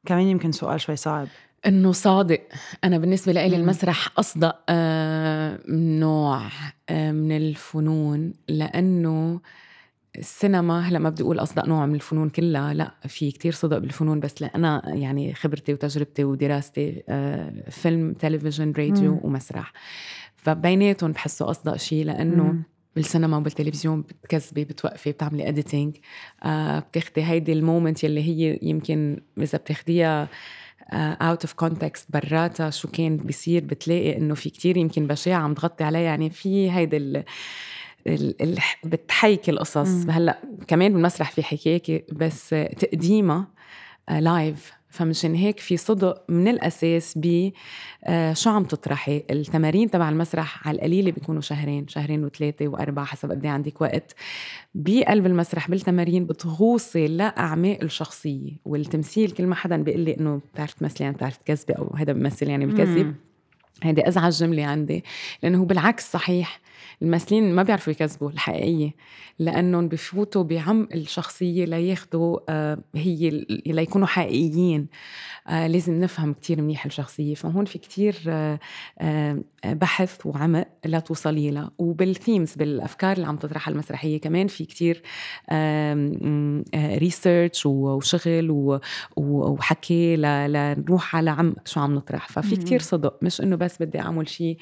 كمان 0.05 0.27
يمكن 0.27 0.51
سؤال 0.51 0.81
شوي 0.81 0.95
صعب 0.95 1.27
إنه 1.67 1.91
صادق 1.91 2.41
أنا 2.83 2.97
بالنسبة 2.97 3.31
لي. 3.31 3.55
المسرح 3.55 4.07
أصدق 4.19 4.59
آه، 4.69 5.59
نوع 5.69 6.41
آه، 6.89 7.11
من 7.11 7.37
الفنون 7.37 8.33
لأنه 8.47 9.41
السينما 10.17 10.79
هلأ 10.81 10.99
ما 10.99 11.09
بدي 11.09 11.23
أقول 11.23 11.39
أصدق 11.39 11.65
نوع 11.65 11.85
من 11.85 11.95
الفنون 11.95 12.29
كلها 12.29 12.73
لأ 12.73 12.91
في 13.07 13.31
كتير 13.31 13.51
صدق 13.53 13.77
بالفنون 13.77 14.19
بس 14.19 14.41
لأنا 14.41 14.81
يعني 14.85 15.33
خبرتي 15.33 15.73
وتجربتي 15.73 16.23
ودراستي 16.23 17.03
آه، 17.09 17.69
فيلم 17.69 18.13
تلفزيون 18.13 18.71
راديو 18.71 19.11
مم. 19.11 19.19
ومسرح 19.23 19.73
فبيناتهم 20.35 21.11
بحسه 21.11 21.49
أصدق 21.49 21.75
شيء 21.75 22.05
لأنه 22.05 22.43
مم. 22.43 22.63
بالسينما 22.95 23.37
وبالتلفزيون 23.37 24.01
بتكذبي 24.01 24.63
بتوقفي 24.63 25.11
بتعملي 25.11 25.47
editing 25.47 25.97
آه 26.43 26.79
بتاخدي 26.79 27.23
هيدي 27.23 27.53
ال 27.53 27.60
moment 27.60 28.03
يلي 28.03 28.21
هي 28.21 28.59
يمكن 28.61 29.21
إذا 29.37 29.57
بتاخديها 29.57 30.29
out 30.93 31.41
of 31.45 31.53
context 31.53 32.11
براتها 32.11 32.69
شو 32.69 32.87
كان 32.87 33.17
بيصير 33.17 33.65
بتلاقي 33.65 34.17
إنه 34.17 34.35
في 34.35 34.49
كتير 34.49 34.77
يمكن 34.77 35.07
بشاعه 35.07 35.39
عم 35.39 35.53
تغطي 35.53 35.83
عليها. 35.83 36.01
يعني 36.01 36.29
في 36.29 36.71
هيدي 36.71 36.97
ال 36.97 37.23
بتحيكي 38.83 39.51
القصص. 39.51 40.09
هلأ 40.09 40.39
كمان 40.67 40.93
بالمسرح 40.93 41.31
في 41.31 41.43
حكاكي 41.43 42.03
بس 42.11 42.49
تقديمها 42.79 43.47
live 44.09 44.78
فمشان 44.89 45.35
هيك 45.35 45.59
في 45.59 45.77
صدق 45.77 46.23
من 46.29 46.47
الأساس 46.47 47.13
ب 47.17 47.51
آه، 48.03 48.33
شو 48.33 48.49
عم 48.49 48.63
تطرحي؟ 48.63 49.23
التمارين 49.29 49.91
تبع 49.91 50.09
المسرح 50.09 50.67
على 50.67 50.75
القليله 50.75 51.11
بيكونوا 51.11 51.41
شهرين 51.41 51.87
شهرين 51.87 52.25
وثلاثة 52.25 52.67
وأربعة 52.67 53.05
حسب 53.05 53.31
قد 53.31 53.45
إيه 53.45 53.51
عندك 53.51 53.81
وقت. 53.81 54.15
بقلب 54.75 55.25
المسرح 55.25 55.69
بالتمارين 55.69 56.25
بتغوصي 56.25 57.07
لأعماق 57.07 57.77
الشخصية 57.83 58.51
والتمثيل. 58.65 59.31
كل 59.31 59.45
ما 59.47 59.55
حدا 59.55 59.77
بيقول 59.77 60.01
لي 60.01 60.17
إنه 60.17 60.41
بتعرف 60.53 60.73
تمثلي 60.73 61.03
يعني 61.03 61.15
بتعرف 61.15 61.37
تكذبي 61.37 61.73
أو 61.73 61.95
هذا 61.95 62.13
بمثل 62.13 62.49
يعني 62.49 62.65
بكذب. 62.65 63.15
هيدي 63.83 64.07
أزعج 64.07 64.33
جملة 64.33 64.65
عندي 64.65 65.03
لأنه 65.43 65.57
هو 65.57 65.65
بالعكس 65.65 66.11
صحيح. 66.11 66.59
الممثلين 67.01 67.55
ما 67.55 67.63
بيعرفوا 67.63 67.93
يكذبوا 67.93 68.29
الحقيقية. 68.29 68.91
لأنهم 69.39 69.87
بفوتوا 69.87 70.43
بعمق 70.43 70.87
الشخصية 70.93 71.65
لياخذوا 71.65 72.39
آه 72.49 72.77
هي 72.95 73.45
ليكونوا 73.65 74.07
حقيقيين. 74.07 74.87
آه 75.47 75.67
لازم 75.67 75.99
نفهم 75.99 76.33
كتير 76.33 76.61
منيح 76.61 76.85
الشخصية. 76.85 77.35
فهون 77.35 77.65
في 77.65 77.77
كتير 77.77 78.15
آه 78.27 78.59
بحث 79.65 80.25
وعمق 80.25 80.67
لا 80.85 80.99
توصلي 80.99 81.51
لها 81.51 81.71
وبال 81.77 82.03
themes 82.03 82.55
بالأفكار 82.55 83.15
اللي 83.15 83.27
عم 83.27 83.37
تطرحها 83.37 83.71
المسرحية 83.71 84.21
كمان 84.21 84.47
في 84.47 84.65
كتير 84.65 85.01
research 86.75 87.65
وشغل 87.65 88.51
وحكي 89.17 90.15
لنروح 90.17 91.15
على 91.15 91.29
عمق 91.29 91.67
شو 91.67 91.79
عم 91.79 91.95
نطرح. 91.95 92.27
ففي 92.27 92.55
مم. 92.55 92.61
كتير 92.61 92.79
صدق. 92.79 93.17
مش 93.21 93.41
إنه 93.41 93.55
بس 93.55 93.81
بدي 93.81 93.99
أعمل 93.99 94.29
شيء 94.29 94.57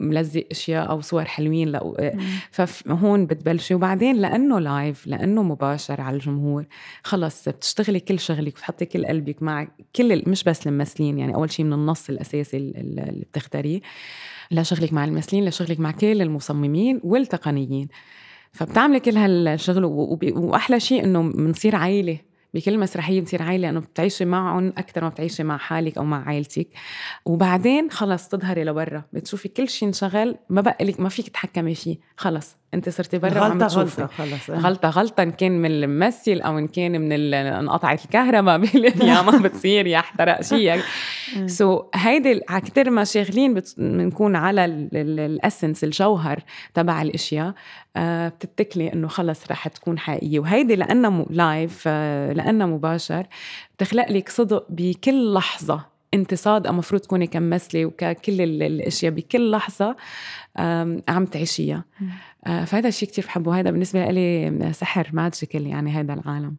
ملزق 0.00 0.44
أشياء 0.50 0.90
أو 0.90 1.00
صور 1.00 1.15
حلوين 1.24 1.68
لو 1.72 1.96
مم. 2.00 2.20
فهون 2.50 3.26
بتبلشي. 3.26 3.74
وبعدين 3.74 4.16
لأنه 4.16 4.58
live 4.60 5.06
لأنه 5.06 5.42
مباشر 5.42 6.00
على 6.00 6.16
الجمهور 6.16 6.64
خلص 7.02 7.48
بتشتغلي 7.48 8.00
كل 8.00 8.18
شغلك 8.18 8.52
بتحطي 8.52 8.84
كل 8.84 9.06
قلبك 9.06 9.42
مع 9.42 9.68
كل 9.96 10.12
ال- 10.12 10.28
مش 10.30 10.44
بس 10.44 10.66
الممثلين 10.66 11.18
يعني 11.18 11.34
أول 11.34 11.50
شيء 11.50 11.64
من 11.64 11.72
النص 11.72 12.08
الأساسي 12.08 12.56
ال- 12.56 12.76
ال- 12.76 13.08
اللي 13.08 13.24
بتختاريه 13.24 13.80
لشغلك 14.50 14.92
مع 14.92 15.04
الممثلين 15.04 15.44
لشغلك 15.44 15.80
مع 15.80 15.90
كل 15.90 16.22
المصممين 16.22 17.00
والتقنيين. 17.04 17.88
فبتعملي 18.52 19.00
كل 19.00 19.16
هالشغل 19.16 19.84
وب- 19.84 20.32
وأحلى 20.36 20.80
شيء 20.80 21.04
إنه 21.04 21.22
بنصير 21.22 21.76
عائله 21.76 22.18
بكل 22.56 22.78
مسرحيه 22.78 23.20
بنصير 23.20 23.42
عائلة 23.42 23.68
إنه 23.68 23.80
بتعيشي 23.80 24.24
معهم 24.24 24.68
أكثر 24.68 25.02
ما 25.04 25.08
بتعيشي 25.08 25.42
مع 25.42 25.56
حالك 25.56 25.98
أو 25.98 26.04
مع 26.04 26.24
عائلتك. 26.28 26.68
وبعدين 27.26 27.90
خلص 27.90 28.28
تظهري 28.28 28.64
لورا 28.64 29.04
بتشوفي 29.12 29.48
كل 29.48 29.68
شيء 29.68 29.88
انشغل 29.88 30.36
ما 30.50 30.60
بقى 30.60 30.84
لك 30.84 31.00
ما 31.00 31.08
فيك 31.08 31.28
تتحكمي 31.28 31.74
فيه 31.74 31.96
خلص. 32.16 32.56
انت 32.76 32.88
صرتي 32.88 33.18
برا 33.18 33.40
وعم 33.40 33.58
تشوفي 33.66 34.02
غلطة 34.02 34.06
خلص 34.16 34.50
إيه. 34.50 34.58
غلطة 34.58 34.88
غلطة 34.88 35.22
إن 35.22 35.30
كان 35.30 35.62
من 35.62 35.70
الممثل 35.70 36.40
أو 36.40 36.58
إن 36.58 36.68
كان 36.68 37.00
من 37.00 37.34
انقطعت 37.34 38.04
الكهرباء 38.04 38.60
يا 39.08 39.22
ما 39.22 39.38
بتصير 39.38 39.86
يا 39.86 39.98
احترق 39.98 40.42
شيء. 40.42 40.80
so 41.46 41.82
هيدي 41.94 42.32
ال- 42.32 42.42
على 42.48 42.60
كتير 42.60 42.90
ما 42.90 43.04
شاغلين 43.04 43.62
بنكون 43.78 44.36
على 44.36 44.64
ال 44.94 45.05
essence 45.05 45.84
الجوهر 45.84 46.40
تبع 46.74 47.02
الأشياء 47.02 47.54
آه، 47.96 48.28
بتتكلي 48.28 48.92
إنه 48.92 49.08
خلص 49.08 49.50
رح 49.50 49.68
تكون 49.68 49.98
حقيقية 49.98 50.38
وهيدي 50.40 50.76
لانها 50.76 51.10
م- 51.10 51.26
live 51.30 51.84
آه، 51.86 52.32
لانها 52.32 52.66
مباشر 52.66 53.26
بتخلق 53.76 54.10
لك 54.12 54.28
صدق 54.28 54.66
بكل 54.68 55.34
لحظة 55.34 55.96
انت 56.14 56.34
صادقه 56.34 56.72
مفروض 56.72 57.00
تكوني 57.00 57.26
كممثله 57.26 57.86
وككل 57.86 58.40
ال- 58.40 58.62
الأشياء 58.62 59.12
بكل 59.12 59.50
لحظة 59.50 59.96
عم 61.08 61.24
تعيشيها. 61.32 61.84
آه، 62.00 62.04
فهذا 62.46 62.88
الشيء 62.88 63.08
كتير 63.08 63.24
بحبه. 63.24 63.60
هذا 63.60 63.70
بالنسبة 63.70 64.06
لي 64.10 64.52
سحر 64.72 65.08
magical 65.12 65.66
يعني 65.66 65.90
هذا 65.90 66.14
العالم. 66.14 66.56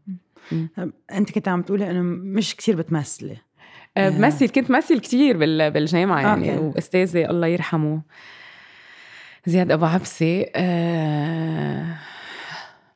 أنت 1.13 1.31
كنت 1.31 1.47
عم 1.47 1.61
تقولي 1.61 1.91
إنه 1.91 2.01
مش 2.01 2.55
كتير 2.55 2.75
بتمثلي. 2.75 3.37
آه، 3.97 4.07
آه. 4.07 4.09
بمثل 4.09 4.49
كنت 4.49 4.71
مثل 4.71 4.99
كتير 4.99 5.37
بال- 5.37 5.71
بالجامعة 5.71 6.19
يعني 6.21 6.53
أوكي. 6.57 6.65
وأستاذي 6.65 7.29
الله 7.29 7.47
يرحمه 7.47 8.01
زياد 9.45 9.71
أبو 9.71 9.85
عبسي. 9.85 10.45
آه، 10.55 11.85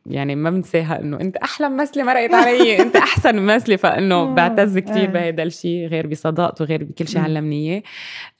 يعني 0.06 0.36
ما 0.36 0.50
بنساها 0.50 1.00
إنه 1.02 1.20
أنت 1.22 1.38
أحلى 1.38 1.70
ممثلة 1.70 2.04
مرقت 2.04 2.34
علي. 2.34 2.78
أنت 2.82 2.96
أحسن 2.96 3.40
ممثلة 3.40 3.76
فإنه 3.76 4.34
بعتز 4.34 4.78
آه. 4.78 4.82
كثير 4.82 5.10
بهذا 5.10 5.44
الشيء 5.44 5.88
غير 5.88 6.08
بصداقته 6.08 6.66
غير 6.66 6.84
بكل 6.84 7.08
شيء. 7.08 7.22
علمني 7.22 7.84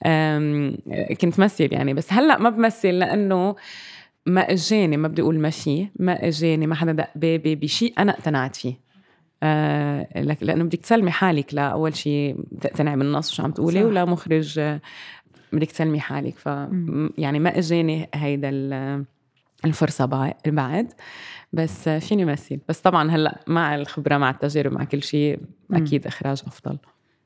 إياه. 0.06 1.14
كنت 1.20 1.38
مثل 1.40 1.68
يعني. 1.72 1.94
بس 1.94 2.12
هلأ 2.12 2.38
ما 2.38 2.50
بمثل 2.50 2.88
لأنه 2.88 3.56
ما 4.26 4.40
أجاني 4.40 4.96
ما 4.96 5.08
بدي 5.08 5.22
أقول 5.22 5.38
ما 5.38 5.50
في 5.50 5.88
ما 5.98 6.28
أجاني 6.28 6.66
ما 6.66 6.74
حدا 6.74 6.92
دق 6.92 7.08
بابي 7.16 7.54
بشيء 7.56 7.92
أنا 7.98 8.12
اقتنعت 8.12 8.56
فيه 8.56 8.74
آه 9.42 10.22
لأنه 10.42 10.64
بدك 10.64 10.78
تسلمي 10.78 11.10
حالك 11.10 11.54
لاول 11.54 11.96
شيء 11.96 12.36
تقتنعي 12.60 12.96
بالنص 12.96 13.32
شو 13.32 13.42
عم 13.42 13.50
تقولي. 13.50 13.84
ولا 13.84 14.04
مخرج 14.04 14.58
آه، 14.58 14.80
بدك 15.52 15.70
تسلمي 15.70 16.00
حالك 16.00 16.34
ف. 16.38 16.46
يعني 17.18 17.38
ما 17.38 17.58
أجاني 17.58 18.08
هيدا 18.14 18.48
ال- 18.48 19.04
الفرصة 19.64 20.06
بع- 20.06 20.48
بعد 20.50 20.92
بس 21.52 21.88
فيني 21.88 22.24
مثل 22.24 22.58
بس 22.68 22.80
طبعا 22.80 23.10
هلأ 23.10 23.40
مع 23.46 23.74
الخبرة 23.74 24.16
مع 24.18 24.30
التجارب 24.30 24.72
مع 24.72 24.84
كل 24.84 25.02
شيء 25.02 25.38
مم. 25.70 25.76
أكيد 25.82 26.06
إخراج 26.06 26.42
أفضل 26.46 26.78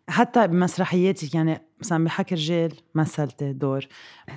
حتى 0.09 0.47
بمسرحياتك 0.47 1.35
يعني 1.35 1.63
مثلا 1.81 2.05
بحكي 2.05 2.35
رجال 2.35 2.73
مثلتي 2.95 3.53
دور 3.53 3.87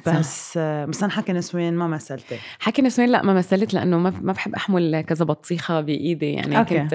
بس 0.07 0.57
مثلا 0.57 1.09
حكي 1.09 1.33
نسوان 1.33 1.73
ما 1.73 1.87
مثلتي 1.87 2.37
حكي 2.59 2.81
نسوان 2.81 3.09
لا 3.09 3.23
ما 3.23 3.33
مثلت 3.33 3.73
لأنه 3.73 3.97
ما 3.97 4.09
ما 4.21 4.33
بحب 4.33 4.55
أحمل 4.55 5.01
كذا 5.01 5.25
بطيخة 5.25 5.81
بإيدي 5.81 6.31
يعني 6.33 6.59
أوكي. 6.59 6.79
كنت 6.79 6.93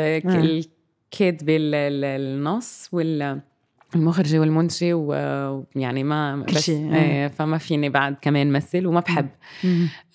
كاتبة 1.10 1.56
ال- 1.56 1.74
ال- 1.74 2.04
النص 2.04 2.88
وال 2.92 3.40
المخرجة 3.94 4.38
والمنتجة 4.38 4.94
ويعني 4.94 6.04
ما 6.04 6.44
كل 6.48 6.54
بس 6.54 6.64
شيء، 6.64 6.94
إيه 6.94 7.28
فما 7.28 7.58
فيني 7.58 7.88
بعد 7.88 8.16
كمان 8.22 8.52
مثل 8.52 8.86
وما 8.86 9.00
بحب. 9.00 9.28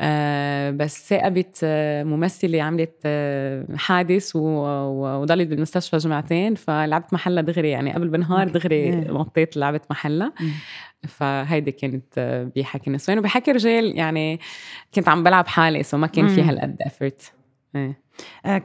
آه 0.02 0.72
بس 0.72 1.10
ثاقبت 1.10 1.60
آه 1.64 2.04
ممثلة 2.04 2.62
عملت 2.62 2.96
آه 3.06 3.66
حادث 3.76 4.36
وضلت 4.36 5.48
بالمستشفى 5.48 5.98
جمعتين 5.98 6.56
فلعبت 6.56 7.14
محلها 7.14 7.44
دغري 7.44 7.70
يعني 7.70 7.94
قبل 7.94 8.08
بنهار 8.08 8.48
دغري 8.48 8.76
إيه. 8.76 9.12
نطيت 9.12 9.58
لعبت 9.58 9.84
محلها. 9.90 10.34
فهيدي 11.08 11.72
كانت 11.72 12.06
آه، 12.18 12.52
بحكي 12.56 12.90
نسوان. 12.90 13.20
وبحكي 13.20 13.52
رجال 13.52 13.98
يعني 13.98 14.40
كنت 14.94 15.10
عم 15.10 15.24
بلعب 15.24 15.48
حالي 15.48 15.84
so 15.84 15.98
ما 15.98 16.08
كان 16.08 16.28
في. 16.28 16.42
هالقد 16.42 16.76
effort 16.82 17.32
آه، 17.76 17.96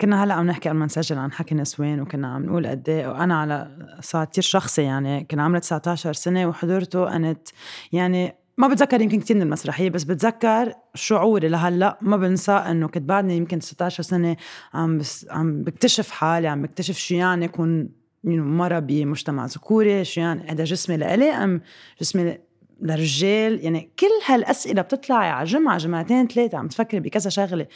كنا 0.00 0.24
هلا 0.24 0.34
عم 0.34 0.46
نحكي 0.46 0.68
قبل 0.68 0.78
ما 0.78 0.84
نسجل 0.84 1.18
عن 1.18 1.32
حكي 1.32 1.54
نسوان 1.54 2.00
وكنا 2.00 2.34
عم 2.34 2.46
نقول 2.46 2.66
قد 2.66 2.88
إيه 2.88 3.08
وأنا 3.08 3.40
على 3.40 3.70
صار 4.00 4.28
شخصي 4.38 4.82
يعني 4.82 5.24
كان 5.24 5.40
عمري 5.40 5.60
19 5.60 6.12
سنة 6.12 6.46
وحضرته 6.46 7.10
كانت 7.10 7.48
يعني 7.92 8.34
ما 8.58 8.68
بتذكر 8.68 9.00
يمكن 9.00 9.20
كثير 9.20 9.36
من 9.36 9.42
المسرحية 9.42 9.90
بس 9.90 10.04
بتذكر 10.04 10.72
شعوري 10.94 11.48
لهلأ. 11.48 11.98
ما 12.00 12.16
بنسى 12.16 12.52
إنه 12.52 12.88
كنت 12.88 13.02
بعدني 13.02 13.36
يمكن 13.36 13.60
16 13.60 14.02
سنة 14.02 14.36
عم 14.74 14.98
بس 14.98 15.26
عم 15.30 15.62
بكتشف 15.62 16.10
حالي 16.10 16.48
عم 16.48 16.62
بكتشف 16.62 16.96
شو 16.96 17.14
يعني 17.14 17.44
اكون 17.44 17.88
مرة 18.24 18.78
بمجتمع 18.78 19.46
ذكوري 19.46 20.04
شو 20.04 20.20
يعني 20.20 20.50
هذا 20.50 20.64
جسمي 20.64 20.96
لإلي 20.96 21.30
أم 21.30 21.60
جسمي 22.00 22.38
لرجال. 22.80 23.64
يعني 23.64 23.90
كل 24.00 24.06
هالأسئلة 24.26 24.82
بتطلعي 24.82 25.30
على 25.30 25.44
جمعة 25.44 25.78
جمعتين 25.78 26.26
ثلاثة 26.26 26.58
عم 26.58 26.68
تفكري 26.68 27.00
بكذا 27.00 27.30
شغلة. 27.30 27.66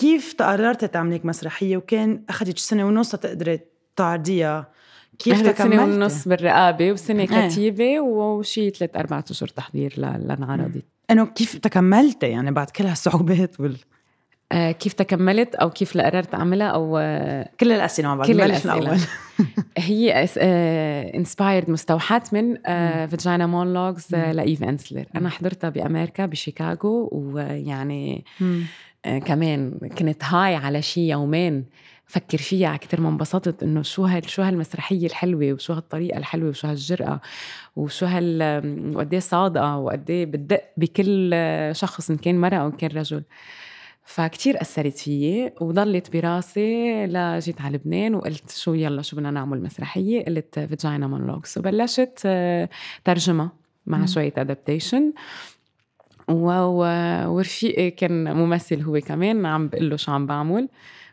كيف 0.00 0.32
تقررتي 0.32 0.88
تعملي 0.88 1.14
هيك 1.14 1.26
مسرحية 1.26 1.76
وكان 1.76 2.22
اخذت 2.28 2.58
سنة 2.58 2.84
ونص 2.84 3.10
تقدري 3.10 3.60
تعرضيها 3.96 4.68
كيف 5.18 5.36
سنة 5.36 5.52
تكملتي؟ 5.52 5.82
ونص 5.82 6.28
بالرقابة 6.28 6.92
وسنة 6.92 7.22
إيه. 7.32 7.48
كتيبة 7.48 8.00
وشي 8.00 8.70
ثلاث 8.70 8.96
أربعة 8.96 9.24
أشهر 9.30 9.48
تحضير 9.48 9.94
لانعرضت 9.98 10.84
إنه 11.10 11.26
كيف 11.26 11.58
تكملتي 11.58 12.26
يعني 12.26 12.50
بعد 12.50 12.70
كل 12.70 12.86
هالصعوبات 12.86 13.60
وال... 13.60 13.76
آه 14.52 14.72
كيف 14.72 14.92
تكملت 14.92 15.54
أو 15.54 15.70
كيف 15.70 15.98
قررت 15.98 16.34
أعملها 16.34 16.66
أو 16.66 16.98
آه 16.98 17.50
كل 17.60 17.72
الأسئلة 17.72 18.08
مع 18.08 18.14
بعض 18.14 18.26
كل 18.26 18.40
الأسئلة. 18.40 18.78
الأول. 18.78 18.98
هي 19.78 20.28
inspired 21.14 21.70
مستوحاة 21.70 22.22
من 22.32 22.56
Vagina 23.06 23.46
Monologues 23.46 24.14
لإيف 24.14 24.62
أنسلر 24.62 25.04
أنا 25.16 25.28
حضرتها 25.28 25.70
بأمريكا 25.70 26.26
بشيكاغو 26.26 27.08
ويعني. 27.12 28.24
آه، 28.42 28.62
كمان 29.04 29.78
كنت 29.98 30.24
هاي 30.24 30.54
على 30.54 30.82
شي 30.82 31.08
يومين 31.08 31.64
فكر 32.06 32.38
فيها 32.38 32.76
كتير 32.76 33.00
ما 33.00 33.08
انبسطت 33.08 33.62
إنه 33.62 33.82
شو 33.82 34.04
هال 34.04 34.30
شو 34.30 34.42
هالمسرحية 34.42 35.06
الحلوة 35.06 35.52
وشو 35.52 35.72
هالطريقة 35.72 36.18
الحلوة 36.18 36.48
وشو 36.48 36.68
هالجرأة 36.68 37.20
وشو 37.76 38.06
هال 38.06 38.42
وقد 38.96 39.12
إيه 39.12 39.20
صادقة 39.20 39.76
وقد 39.76 40.10
إيه 40.10 40.26
بتدق 40.26 40.62
بكل 40.76 41.30
آه، 41.34 41.72
شخص 41.72 42.10
إن 42.10 42.16
كان 42.16 42.40
مرأة 42.40 42.56
أو 42.56 42.66
إن 42.66 42.72
كان 42.72 42.90
رجل. 42.90 43.22
فكتير 44.04 44.60
أثرت 44.62 44.98
فيي 44.98 45.52
وضلت 45.60 46.12
براسي 46.16 47.06
لجيت 47.06 47.60
على 47.60 47.74
لبنان 47.76 48.14
وقلت 48.14 48.50
شو 48.50 48.74
يلا 48.74 49.02
شو 49.02 49.16
بدنا 49.16 49.30
نعمل 49.30 49.62
مسرحية؟ 49.62 50.24
قلت 50.24 50.58
Vagina 50.58 51.06
Monologues 51.06 51.58
وبلشت 51.58 52.22
آه، 52.26 52.68
ترجمة 53.04 53.50
مع. 53.86 54.06
شوية 54.06 54.32
adaptation 54.36 55.12
ورفيقي 56.30 57.90
كان 57.90 58.36
ممثل 58.36 58.82
هو 58.82 59.00
كمان 59.00 59.46
عم 59.46 59.68
بقول 59.68 59.90
له 59.90 59.96
شو 59.96 60.12
عم 60.12 60.26
بعمل؟ 60.26 60.68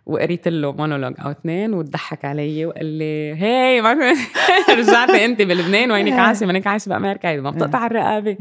وقريت 0.05 0.47
له 0.47 0.71
مونولوج 0.71 1.13
أو 1.19 1.31
اثنين 1.31 1.73
وضحك 1.73 2.25
علي 2.25 2.65
وقال 2.65 2.85
لي 2.85 3.35
هي 3.35 3.81
ما 3.81 3.93
رجعتي 4.79 5.25
أنت 5.25 5.41
بلبنان 5.41 5.91
وينك 5.91 6.13
عايشة؟ 6.13 6.45
منك 6.49 6.67
عايشة 6.67 6.89
بأمريكا؟ 6.89 7.41
ما 7.41 7.51
بتقطع 7.51 7.85
الرقابة. 7.85 8.37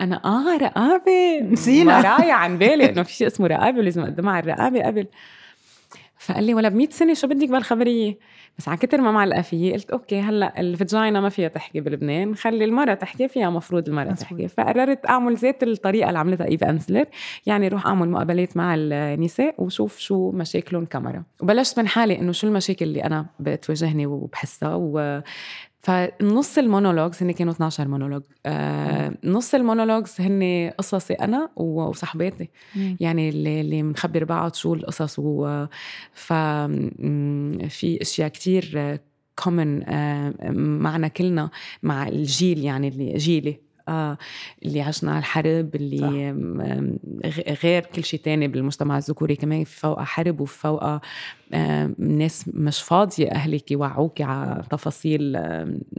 أنا 0.00 0.20
آه 0.24 0.56
رقابة. 0.56 1.40
نسينا. 1.40 2.02
ما 2.02 2.16
رايح 2.16 2.36
عن 2.36 2.58
بالي 2.58 2.90
إنه 2.90 3.02
في 3.02 3.12
شيء 3.12 3.26
اسمه 3.26 3.46
رقابة 3.46 3.78
ولازم 3.78 4.02
اقدمها 4.02 4.32
على 4.32 4.42
الرقابة 4.42 4.82
قبل. 4.82 5.06
فقال 6.18 6.44
لي 6.44 6.54
ولا 6.54 6.68
ب 6.68 6.74
100 6.74 6.88
سنة 6.90 7.14
شو 7.14 7.26
بدك 7.26 7.48
بالخبريه 7.48 8.18
بس 8.58 8.68
على 8.68 8.78
كتر 8.78 9.00
ما 9.00 9.12
معلقة 9.12 9.42
فيي 9.42 9.72
قلت 9.72 9.90
okay 9.90 10.20
هلأ 10.20 10.60
ال 10.60 10.69
vagina 10.69 11.20
ما 11.20 11.28
فيها 11.28 11.48
تحكي 11.48 11.80
بلبنان 11.80 12.34
خلي 12.34 12.64
المراه 12.64 12.94
تحكي 12.94 13.28
فيها 13.28 13.50
مفروض 13.50 13.88
المراه. 13.88 14.12
تحكي. 14.12 14.48
فقررت 14.48 15.06
أعمل 15.08 15.36
ذات 15.36 15.62
الطريقة 15.62 16.08
اللي 16.08 16.18
عملتها 16.18 16.46
ايف 16.48 16.64
انسلر 16.64 17.04
يعني 17.46 17.68
روح 17.68 17.86
أعمل 17.86 18.08
مقابلات 18.08 18.56
مع 18.56 18.74
النساء 18.78 19.54
وشوف 19.58 19.98
شو 19.98 20.30
مشاكلهم 20.30 20.84
كمرة. 20.84 21.24
وبلشت 21.42 21.78
من 21.78 21.88
حالي 21.88 22.18
إنه 22.18 22.32
شو 22.32 22.46
المشاكل 22.46 22.84
اللي 22.86 23.04
أنا 23.04 23.26
بتواجهني 23.40 24.06
وبحسها 24.06 24.74
و 24.74 25.22
فنص 25.92 26.58
ال 26.58 26.64
monologues 26.64 27.22
هن 27.22 27.30
كانوا 27.32 27.52
12 27.52 27.88
مونولوج. 27.88 28.22
آه 28.46 29.14
نص 29.24 29.54
ال 29.54 29.59
monologues 29.59 30.14
هن 30.20 30.70
قصصي 30.78 31.14
أنا 31.14 31.50
و- 31.56 31.82
وصحباتي 31.82 32.48
مم. 32.76 32.96
يعني 33.00 33.28
اللي 33.28 33.60
اللي 33.60 33.82
بنخبر 33.82 34.24
بعض 34.24 34.54
شو 34.54 34.74
القصص. 34.74 35.18
و 35.18 35.66
في 37.68 37.98
أشياء 38.02 38.28
كتير 38.28 38.98
كومن 39.44 39.82
معنا 40.82 41.08
كلنا 41.08 41.50
مع 41.82 42.08
الجيل 42.08 42.58
يعني 42.64 42.88
اللي 42.88 43.14
جيلي. 43.16 43.60
آه 43.88 44.18
اللي 44.64 44.80
عشنا 44.82 45.10
على 45.10 45.18
الحرب 45.18 45.74
اللي 45.74 46.30
غ- 47.26 47.52
غير 47.64 47.82
كل 47.94 48.04
شيء 48.04 48.20
تاني 48.20 48.48
بالمجتمع 48.48 48.98
الذكوري 48.98 49.36
كمان 49.36 49.64
في 49.64 49.80
فوقها 49.80 50.04
حرب 50.04 50.40
وفي 50.40 50.58
فوقها 50.58 51.00
آه 51.52 51.90
ناس 51.98 52.44
مش 52.54 52.82
فاضية 52.82 53.30
أهلك 53.30 53.70
يوعوكي 53.70 54.22
على 54.22 54.62
تفاصيل 54.70 55.36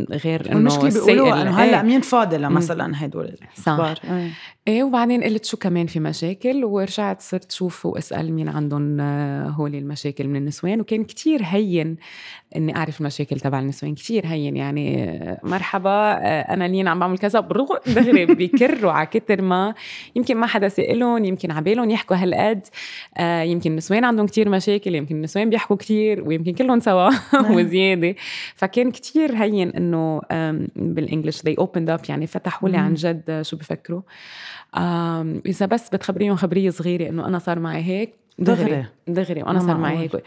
غير 0.09 0.45
إنه 0.45 0.55
والمشكلة 0.55 0.87
السيء 0.87 1.05
بيقولوا 1.05 1.41
إنه 1.41 1.51
هلأ 1.51 1.81
إيه. 1.81 1.85
مين 1.85 2.01
فاضي 2.01 2.37
مثلا 2.37 3.05
هدول 3.05 3.35
صح. 3.55 3.71
الكبار. 3.71 3.99
إيه. 4.03 4.29
إيه 4.67 4.83
وبعدين 4.83 5.23
قلت 5.23 5.45
شو 5.45 5.57
كمان 5.57 5.87
في 5.87 5.99
مشاكل 5.99 6.65
ورجعت 6.65 7.21
صرت 7.21 7.51
شوف 7.51 7.85
وأسأل 7.85 8.33
مين 8.33 8.49
عندهم 8.49 8.97
آه، 9.01 9.47
هول 9.47 9.75
المشاكل 9.75 10.27
من 10.27 10.35
النسوان. 10.35 10.81
وكان 10.81 11.03
كتير 11.03 11.41
هين 11.43 11.97
إني 12.55 12.75
أعرف 12.75 13.01
المشاكل 13.01 13.39
تبع 13.39 13.59
النسوان 13.59 13.95
كتير 13.95 14.25
هين 14.25 14.57
يعني 14.57 15.03
آه، 15.03 15.39
مرحبا 15.43 15.89
آه، 15.89 16.53
أنا 16.53 16.67
لين 16.67 16.87
عم 16.87 16.99
بعمل 16.99 17.17
كذا 17.17 17.39
دغري 17.87 18.25
بيكروا 18.35 18.91
على 18.91 19.07
كتر 19.07 19.41
ما. 19.41 19.73
يمكن 20.15 20.37
ما 20.37 20.47
حدا 20.47 20.67
سألهم 20.67 21.25
يمكن 21.25 21.51
عبالهم 21.51 21.89
يحكوا 21.89 22.15
هالقد 22.15 22.67
يمكن 23.49 23.71
النسوان 23.71 24.03
عندهم 24.03 24.25
كتير 24.25 24.49
مشاكل 24.49 24.95
يمكن 24.95 25.15
النسوان 25.15 25.38
بيحكوا 25.45 25.75
كتير 25.75 26.27
ويمكن 26.27 26.53
كلهم 26.53 26.79
سوا 26.79 27.09
وزيادة 27.55 28.15
فكان 28.55 28.91
كتير 28.91 29.35
هين 29.35 29.69
إنه 29.69 30.21
بالإنجلش 30.75 31.41
they 31.41 31.63
opened 31.63 31.89
up 31.97 32.09
يعني 32.09 32.27
فتحوا 32.27 32.69
لي. 32.69 32.77
عن 32.77 32.93
جد 32.93 33.41
شو 33.41 33.57
بفكروا 33.57 34.01
إذا 35.45 35.65
بس 35.65 35.89
بتخبريهم 35.89 36.35
خبرية 36.35 36.69
صغيرة 36.69 37.09
إنه 37.09 37.25
أنا 37.25 37.39
صار 37.39 37.59
معي 37.59 37.83
هيك 37.83 38.13
دغري 38.39 38.85
دغري. 39.07 39.43
وأنا 39.43 39.59
صار 39.59 39.77
معي. 39.77 39.97
هيك 39.97 40.23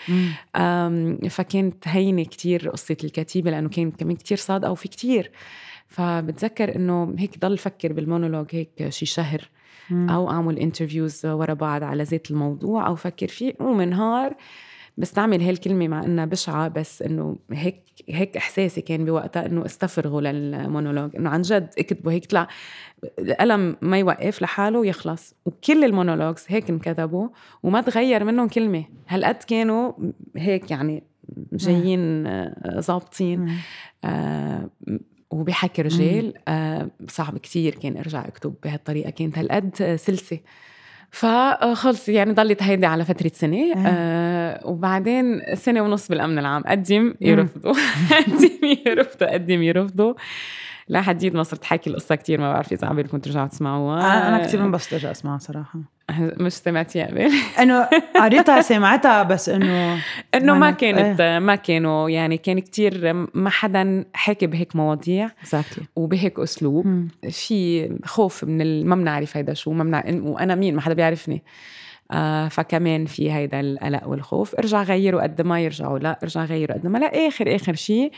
فكانت 1.31 1.89
هينة 1.89 2.25
كتير 2.25 2.69
قصة 2.69 2.97
الكتيبة 3.05 3.51
لأنه 3.51 3.69
كانت 3.69 4.01
كمان 4.01 4.17
كتير 4.17 4.37
صادقه 4.37 4.71
وفي 4.71 4.89
كتير 4.89 5.31
فبتذكر 5.89 6.77
إنه 6.77 7.15
هيك 7.19 7.39
ضل 7.39 7.59
فكر 7.59 7.93
بالمونولوج 7.93 8.47
هيك 8.51 8.89
شي 8.89 9.07
شهر 9.07 9.49
مم. 9.91 10.11
أو 10.11 10.31
أعمل 10.31 10.59
interviews 10.59 11.27
ورا 11.27 11.55
بعض 11.55 11.83
على 11.83 12.03
ذات 12.03 12.31
الموضوع 12.31 12.87
أو 12.87 12.95
فكر 12.95 13.29
فيه 13.29 13.55
ومن 13.61 13.91
نهار 13.91 14.35
بستعمل 14.97 15.43
هالكلمة 15.43 15.89
مع 15.89 16.05
إنها 16.05 16.25
بشعة 16.25 16.69
بس 16.69 17.03
إنه 17.03 17.37
هيك 17.53 17.83
هيك 18.09 18.37
إحساسي 18.37 18.81
كان 18.81 19.05
بوقتها 19.05 19.47
إنه 19.47 19.67
استفرغوا 19.67 20.21
للمونولوج. 20.21 21.17
إنه 21.17 21.31
عن 21.31 21.43
جد 21.43 21.71
اكتبوا 21.79 22.13
هيك 22.13 22.27
طلع 22.27 22.49
القلم 23.19 23.77
ما 23.83 23.99
يوقف 23.99 24.43
لحاله 24.43 24.79
ويخلص. 24.79 25.35
وكل 25.45 25.85
المونولوجز 25.85 26.45
هيك 26.49 26.71
انكتبوا 26.71 27.29
وما 27.63 27.81
تغير 27.81 28.25
منهم 28.25 28.49
كلمة. 28.49 28.85
هالقد 29.09 29.35
كانوا 29.35 29.93
هيك 30.37 30.71
يعني 30.71 31.03
جايين 31.53 32.27
آه، 32.27 32.81
ظابطين. 32.81 33.53
آه 34.05 34.71
وبحكي 35.31 35.83
رجال 35.83 36.35
آه 36.49 36.91
صعب 37.09 37.39
كتير 37.39 37.75
كان 37.75 37.97
أرجع 37.97 38.29
أكتب 38.29 38.55
بهالطريقة. 38.65 39.11
كانت 39.11 39.39
هالقد 39.39 39.97
سلسة. 39.97 40.39
فخلص 41.13 42.09
يعني 42.09 42.33
ضلت 42.33 42.63
هيدي 42.63 42.87
على 42.87 43.05
فترة 43.05 43.31
سنة 43.35 43.73
آه 43.87 44.67
وبعدين 44.67 45.41
سنة 45.55 45.83
ونص 45.83 46.09
بالأمن 46.09 46.39
العام. 46.39 46.63
قدم 46.63 47.15
يرفضوا. 47.21 47.73
قدم 48.17 48.77
يرفضوا 48.87 49.33
قدم 49.33 49.63
يرفضوا. 49.63 50.15
لحديد 50.89 51.35
ما 51.35 51.43
صرت 51.43 51.65
حكي 51.65 51.91
القصة 51.91 52.15
كتير 52.15 52.41
ما 52.41 52.53
بعرف 52.53 52.73
إذا 52.73 52.89
عبالكم 52.89 53.19
ترجعوا 53.19 53.47
تسمعوها. 53.47 53.99
أنا 54.01 54.29
أنا 54.29 54.47
كثير 54.47 54.65
انبسطت 54.65 54.93
ارجع 54.93 55.11
أسمعها 55.11 55.39
صراحة. 55.39 55.79
مش 56.21 56.53
سمعتيها 56.53 57.07
قبل 57.07 57.31
إنه 57.63 57.89
قريتها 58.17 58.61
سمعتها 58.61 59.23
بس 59.23 59.49
إنه 59.49 59.99
إنه 60.35 60.55
ما 60.55 60.71
كانت 60.71 61.21
ما 61.43 61.55
كانوا 61.55 62.11
يعني 62.11 62.37
كان 62.37 62.59
كتير 62.59 63.13
ما 63.35 63.51
حدا 63.51 64.05
حكي 64.15 64.47
بهيك 64.47 64.77
مواضيع. 64.77 65.31
اكزاكتلي 65.41 65.85
وبهيك 65.97 66.39
أسلوب. 66.39 67.09
في 67.31 67.91
خوف 68.05 68.45
من 68.45 68.61
ال- 68.63 68.87
ما 68.87 68.97
بنعرف 68.97 69.37
هيدا 69.37 69.55
شو 69.55 69.73
ما 69.73 69.85
بنعرف 69.85 70.07
وأنا 70.23 70.55
مين؟ 70.55 70.75
ما 70.75 70.81
حدا 70.81 70.95
بيعرفني. 70.95 71.43
آه 72.11 72.49
فكمان 72.49 73.07
في 73.07 73.33
هيدا 73.33 73.61
القلق 73.61 74.09
والخوف. 74.09 74.55
ارجع 74.55 74.83
غيروا 74.83 75.23
قد 75.23 75.43
ما 75.43 75.61
يرجعوا. 75.61 75.99
لا 75.99 76.19
ارجع 76.23 76.45
غيروا 76.45 76.77
قد 76.77 76.87
ما 76.87 76.99
لا 76.99 77.29
اخر 77.29 77.55
آخر 77.57 77.75
شيء 77.75 78.13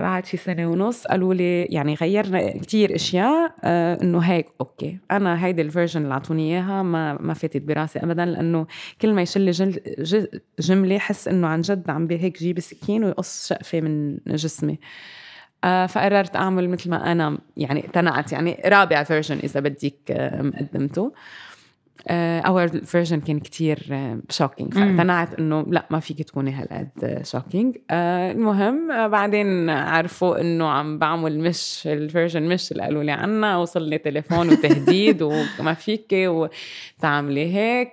بعد 0.00 0.26
شي 0.26 0.36
سنة 0.36 0.66
ونص 0.70 1.06
قالوا 1.06 1.34
لي 1.34 1.62
يعني 1.64 1.94
غيرنا 1.94 2.58
كتير 2.58 2.94
أشياء 2.94 3.54
آه 3.64 3.98
إنه 4.02 4.18
هيك 4.18 4.46
okay. 4.60 4.98
أنا 5.10 5.44
هيدي 5.46 5.62
ال 5.62 5.67
version 5.67 6.02
اللي 6.02 6.12
اعطوني 6.14 6.52
إياها 6.54 6.82
ما 6.82 7.18
ما 7.20 7.34
فاتت 7.34 7.62
براسي 7.62 7.98
ابدا 7.98 8.24
لأنه 8.24 8.66
كل 9.02 9.12
ما 9.14 9.22
يشل 9.22 9.50
جل 9.50 9.80
جملة 10.60 10.98
حس 10.98 11.28
إنه 11.28 11.46
عن 11.48 11.60
جد 11.60 11.90
عم 11.90 12.06
بي- 12.06 12.18
هيك 12.18 12.38
جيب 12.38 12.60
سكين 12.60 13.04
ويقص 13.04 13.48
شقفة 13.48 13.80
من 13.80 14.18
جسمي. 14.26 14.78
آه 15.64 15.86
فقررت 15.86 16.36
أعمل 16.36 16.68
مثل 16.70 16.90
ما 16.90 17.12
أنا 17.12 17.38
يعني 17.56 17.80
اقتنعت 17.86 18.32
يعني 18.32 18.62
رابع 18.66 19.02
version 19.02 19.38
إذا 19.44 19.60
بدك 19.60 19.94
آه، 20.10 20.42
مقدمته. 20.42 21.12
اول 22.46 22.68
version 22.68 23.20
كان 23.20 23.40
كتير 23.40 23.78
shocking 24.30 24.78
مم. 24.78 24.96
فاقتنعت 24.96 25.34
إنه 25.38 25.66
لا 25.68 25.86
ما 25.90 26.00
فيك 26.00 26.22
تكوني 26.22 26.52
هالقد 26.52 27.20
shocking 27.24 27.76
المهم 27.90 28.90
آه، 28.90 29.06
بعدين 29.06 29.70
عرفوا 29.70 30.40
إنه 30.40 30.68
عم 30.68 30.98
بعمل 30.98 31.38
مش 31.38 31.82
ال 31.86 31.93
version 31.93 32.42
مش 32.42 32.72
اللي 32.72 32.82
قالوا 32.82 33.02
لي 33.02 33.12
عنها 33.12 33.56
وصل 33.56 33.82
لي 33.82 33.98
تليفون 33.98 34.48
وتهديد 34.48 35.22
وما 35.58 35.74
فيك 35.74 36.06
وتعملي 36.12 37.54
هيك. 37.54 37.92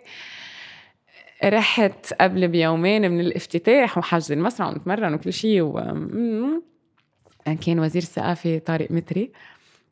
رحت 1.44 2.14
قبل 2.22 2.48
بيومين 2.48 3.12
من 3.12 3.20
الافتتاح 3.20 3.98
وحجز 3.98 4.32
المسرح 4.32 4.68
ونتمرن 4.68 5.14
وكل 5.14 5.34
شيء 5.34 5.62
و... 5.62 5.74
كان 7.66 7.80
وزير 7.80 8.02
الثقافة 8.02 8.58
طارق 8.58 8.92
متري. 8.92 9.32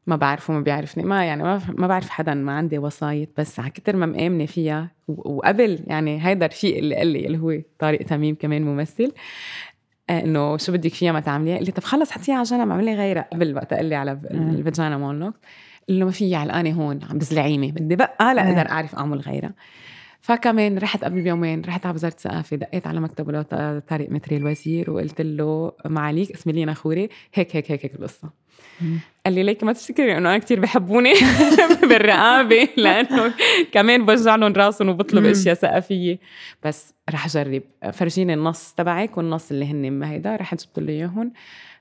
ما 0.07 0.15
بعرفه 0.15 0.53
ما 0.53 0.59
بيعرفني. 0.59 1.03
ما 1.03 1.25
يعني 1.25 1.43
ما, 1.43 1.61
ما 1.77 1.87
بعرف 1.87 2.09
حدا 2.09 2.33
ما 2.33 2.51
عندي 2.51 2.77
وسايط. 2.77 3.29
بس 3.37 3.59
على 3.59 3.69
كتر 3.69 3.95
ما 3.95 4.05
مآمنة 4.05 4.45
فيها 4.45 4.91
وقبل 5.07 5.79
يعني 5.87 6.27
هيدا 6.27 6.45
الرفيق 6.45 6.77
اللي 6.77 6.95
قال 6.95 7.07
لي 7.07 7.25
اللي 7.27 7.37
هو 7.37 7.61
طارق 7.79 8.03
تميم 8.03 8.35
كمان 8.35 8.61
ممثل 8.61 9.11
آه، 10.09 10.19
إنه 10.23 10.57
شو 10.57 10.71
بدك 10.71 10.93
فيها 10.93 11.11
ما 11.11 11.19
تعمليها؟ 11.19 11.55
قال 11.55 11.65
لي 11.65 11.71
طب 11.71 11.83
خلص 11.83 12.11
حطيها 12.11 12.35
على 12.35 12.43
جنب 12.43 12.69
اعملي 12.69 12.95
غيرها. 12.95 13.27
قبل 13.33 13.55
وقت 13.55 13.73
قال 13.73 13.85
لي 13.85 13.95
على 13.95 14.11
ال 14.31 14.41
Vagina 14.41 14.97
Monologue 14.97 15.33
قال 15.89 15.99
له 15.99 16.05
ما 16.05 16.11
في 16.11 16.35
علقانه 16.35 16.71
هون 16.71 16.99
عم 17.09 17.17
بزلعيمي 17.17 17.71
بدي 17.71 17.95
بقى 17.95 18.35
لاقدر 18.35 18.69
أعرف 18.69 18.95
أعمل 18.95 19.19
غيرها. 19.19 19.53
فكمان 20.21 20.77
رحت 20.77 21.03
قبل 21.03 21.21
بيومين 21.21 21.61
رحت 21.61 21.85
على 21.85 21.95
وزارة 21.95 22.13
الثقافة 22.13 22.57
دقيت 22.57 22.87
على 22.87 22.99
مكتب 22.99 23.41
طارق 23.87 24.09
متري 24.09 24.37
الوزير 24.37 24.91
وقلت 24.91 25.21
له 25.21 25.71
معاليك 25.85 26.31
اسمي 26.31 26.53
لينا 26.53 26.73
خوري. 26.73 27.09
هيك 27.33 27.55
هيك 27.55 27.71
هيك, 27.71 27.85
هيك 27.85 27.95
القصة. 27.95 28.29
قال 29.29 29.35
لي 29.35 29.43
ليك 29.43 29.63
ما 29.63 29.73
تفتكري 29.73 30.17
إنه 30.17 30.29
أنا 30.29 30.37
كثير 30.37 30.59
بحبوني 30.59 31.13
بالرقابة 31.89 32.67
لأنه 32.77 33.33
كمان 33.71 34.05
بوجع 34.05 34.35
لهم 34.35 34.53
راسهم 34.53 34.89
وبطلب 34.89 35.25
أشياء 35.25 35.55
ثقافية. 35.55 36.19
بس 36.65 36.93
رح 37.09 37.25
أجرب. 37.25 37.61
فرجيني 37.93 38.33
النص 38.33 38.73
تبعك 38.73 39.17
والنص 39.17 39.51
اللي 39.51 39.71
هن 39.71 39.91
ما 39.91 40.11
هيدا 40.11 40.35
رحت 40.35 40.61
جبت 40.65 40.79
له 40.79 40.93
اياهم 40.93 41.33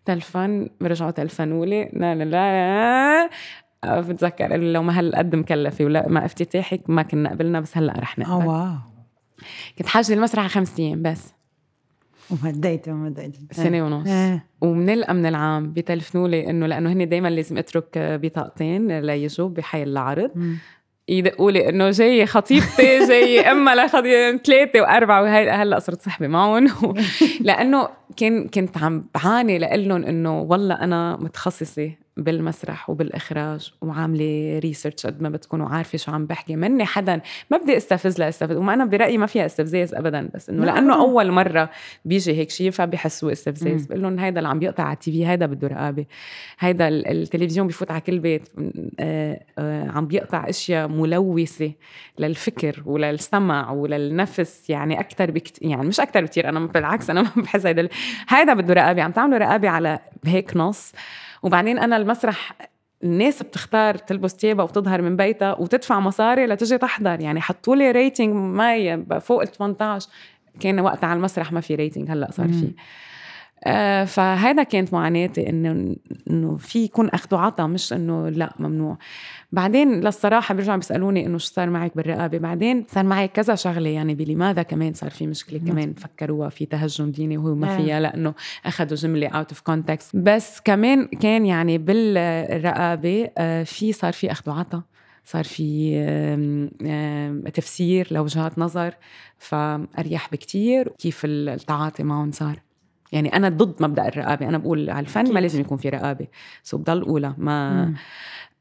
تلفن 0.05 0.69
رجعوا 0.83 1.11
تلفنوا 1.11 1.67
لي 1.67 1.91
لا 1.93 2.15
لا 2.15 2.25
لا. 2.25 4.01
بتذكر 4.01 4.57
لو 4.57 4.83
ما 4.83 4.99
هالقد 4.99 5.37
مكلفة 5.37 5.85
ولا 5.85 6.09
ما 6.09 6.25
افتتاحك 6.25 6.81
ما 6.91 7.03
كنا 7.03 7.31
قبلنا 7.31 7.61
بس 7.61 7.77
هلأ 7.77 7.93
رح 7.99 8.19
نقبل. 8.19 8.33
آه 8.43 8.49
واو. 8.49 8.77
كنت 9.79 9.87
حاجة 9.87 10.13
المسرح 10.13 10.47
خمس 10.47 10.81
أيام 10.81 11.03
بس. 11.03 11.38
ومديتي 12.31 12.91
ومديتي 12.91 13.41
سنة 13.51 13.87
ونص. 13.87 14.07
إيه. 14.09 14.45
ومن 14.61 14.91
الأمن 14.91 15.27
العام 15.27 15.73
بيتلفنوا 15.73 16.29
لي 16.29 16.51
إنه 16.51 16.67
لأنه 16.67 16.93
هن 16.93 17.09
دايما 17.09 17.29
لازم 17.29 17.59
أترك 17.59 17.89
بطاقتين 17.97 19.01
ليجوا 19.01 19.49
بحي 19.49 19.83
العرض. 19.83 20.31
يدقوا 21.09 21.51
لي 21.51 21.69
إنه 21.69 21.91
جاي 21.91 22.27
خطيبتي 22.27 23.07
جاي 23.09 23.41
اما 23.41 23.75
لخطيبتي 23.75 24.39
ثلاثة 24.45 24.81
وأربعة 24.81 25.23
وهي 25.23 25.51
هلأ 25.51 25.79
صرت 25.79 26.03
صحبه 26.03 26.27
معهم. 26.27 26.95
لأنه 27.41 27.89
كان 28.17 28.49
كنت 28.49 28.79
عم 28.79 29.05
بعاني 29.15 29.59
لهم 29.59 30.05
إنه 30.05 30.41
والله 30.41 30.75
أنا 30.75 31.17
متخصصة 31.17 31.91
بالمسرح 32.19 32.91
وبالإخراج 32.91 33.73
وعاملة 33.81 34.59
ريسيرش 34.59 35.07
قد 35.07 35.23
ما 35.23 35.29
بتكون 35.29 35.61
وعارفة 35.61 35.99
شو 35.99 36.13
عم 36.13 36.27
بحكي. 36.27 36.57
مني 36.57 36.85
حدا 36.85 37.21
ما 37.51 37.57
بدي 37.57 37.77
أستفز 37.77 38.19
لاستفز 38.19 38.57
وما 38.57 38.75
أنا 38.75 38.85
برأيي 38.85 39.19
ما 39.19 39.27
فيها 39.27 39.47
استفزاز 39.47 39.95
ابدا 39.95 40.29
بس 40.35 40.51
إنه 40.51 40.65
لأنه 40.65 41.01
أول 41.01 41.31
مرة 41.31 41.71
بيجي 42.05 42.33
هيك 42.33 42.51
شيء 42.51 42.71
فبيحسوا 42.71 43.33
استفزاز. 43.33 43.87
بقول 43.87 44.03
لهم 44.03 44.19
هيدا 44.19 44.39
اللي 44.39 44.49
عم 44.49 44.59
بيقطع 44.59 44.83
على 44.85 44.93
التي 44.93 45.13
في 45.13 45.27
هيدا 45.27 45.47
بده 45.47 45.69
رقابة. 45.69 46.07
هيدا 46.59 46.89
التلفزيون 46.89 47.67
بفوت 47.67 47.91
على 47.91 48.01
كل 48.01 48.19
بيت. 48.19 48.49
آه، 49.01 49.41
آه، 49.59 49.89
عم 49.91 50.07
بيقطع 50.07 50.49
أشياء 50.49 50.89
ملوثة 50.89 51.73
للفكر 52.19 52.83
وللسمع 52.87 53.71
وللنفس 53.71 54.71
يعني 54.71 55.01
أكثر 55.01 55.31
بكتير 55.31 55.71
يعني 55.71 55.89
مش 55.89 56.01
أكثر 56.01 56.21
بكثير 56.21 56.49
أنا 56.49 56.67
بالعكس 56.67 57.11
أنا 57.11 57.23
بحس 57.37 57.67
هيدا 57.67 57.89
هيدا 58.29 58.55
بده 58.55 58.75
رقابة. 58.75 59.03
عم 59.03 59.11
تعملوا 59.13 59.39
رقابة 59.39 59.69
على 59.69 59.99
هيك 60.27 60.57
نص 60.57 60.93
وبعدين 61.43 61.79
أنا 61.79 61.97
المسرح 61.97 62.53
الناس 63.05 63.43
بتختار 63.43 63.95
تلبس 63.95 64.37
تيابها 64.37 64.65
وتظهر 64.65 65.03
من 65.03 65.17
بيتها 65.17 65.55
وتدفع 65.55 66.01
مصاري 66.01 66.47
لتجي 66.47 66.79
تحضر. 66.79 67.21
يعني 67.21 67.41
حطوا 67.41 67.77
لي 67.77 67.91
rating 67.91 68.35
معي 68.35 69.05
فوق 69.21 69.41
ال 69.43 69.49
18 69.49 70.09
كان 70.61 70.81
وقتها 70.81 71.07
على 71.07 71.17
المسرح 71.17 71.53
ما 71.53 71.61
في 71.61 71.75
rating 71.75 72.11
هلأ 72.11 72.31
صار 72.31 72.49
في. 72.49 72.73
آه 73.65 74.05
فهذا 74.05 74.63
كانت 74.63 74.93
معاناتي 74.93 75.49
إنه 75.49 75.97
إنه 76.31 76.57
في 76.57 76.85
يكون 76.85 77.09
أخذ 77.09 77.35
وعطا 77.35 77.67
مش 77.67 77.93
إنه 77.93 78.29
لا 78.29 78.55
ممنوع. 78.59 78.99
بعدين 79.53 80.01
للصراحة 80.01 80.55
بيرجعوا 80.55 80.77
بيسألوني 80.77 81.27
إنه 81.27 81.39
شو 81.39 81.53
صار 81.53 81.71
معك 81.71 81.97
بالرقابة؟ 81.97 82.39
بعدين 82.39 82.87
صار 82.89 83.05
معي 83.05 83.29
كذا 83.29 83.55
شغلة 83.55 83.91
يعني 83.91 84.15
بلماذا 84.15 84.63
كمان 84.63 84.95
صار 84.95 85.11
في 85.11 85.27
مشكلة 85.27 85.59
كمان 85.59 85.95
فكروها 85.95 86.49
في 86.49 86.67
تهجم 86.67 87.11
ديني 87.11 87.39
وهو 87.39 87.55
ما 87.55 87.77
فيها 87.77 88.01
لأنه 88.01 88.35
أخذوا 88.67 88.97
جملة 88.97 89.29
out 89.29 89.51
of 89.51 89.61
context 89.61 90.17
بس 90.17 90.61
كمان 90.61 91.07
كان 91.07 91.47
يعني 91.47 91.79
بالرقابة 91.79 93.31
آه، 93.39 93.63
في 93.63 93.93
صار 93.93 94.13
في 94.13 94.33
أخذ 94.33 94.51
وعطا 94.51 94.83
صار 95.25 95.45
في 95.45 97.49
تفسير 97.55 98.09
لوجهات 98.11 98.59
نظر 98.59 98.95
فأريح 99.39 100.29
بكتير 100.33 100.93
كيف 100.99 101.23
التعاطي 101.25 102.03
معهم 102.03 102.33
صار. 102.33 102.68
يعني 103.13 103.37
أنا 103.37 103.49
ضد 103.49 103.83
مبدأ 103.83 104.09
الرقابة 104.09 104.49
أنا 104.49 104.59
بقول 104.59 104.91
على 104.91 105.01
الفن 105.01 105.35
ما 105.35 105.41
لازم 105.41 105.61
يكون 105.61 105.79
في 105.79 105.89
رقابة 105.89 106.27
so 106.63 106.79
بضل 106.79 107.03
اولى 107.03 107.35
ما 107.39 107.93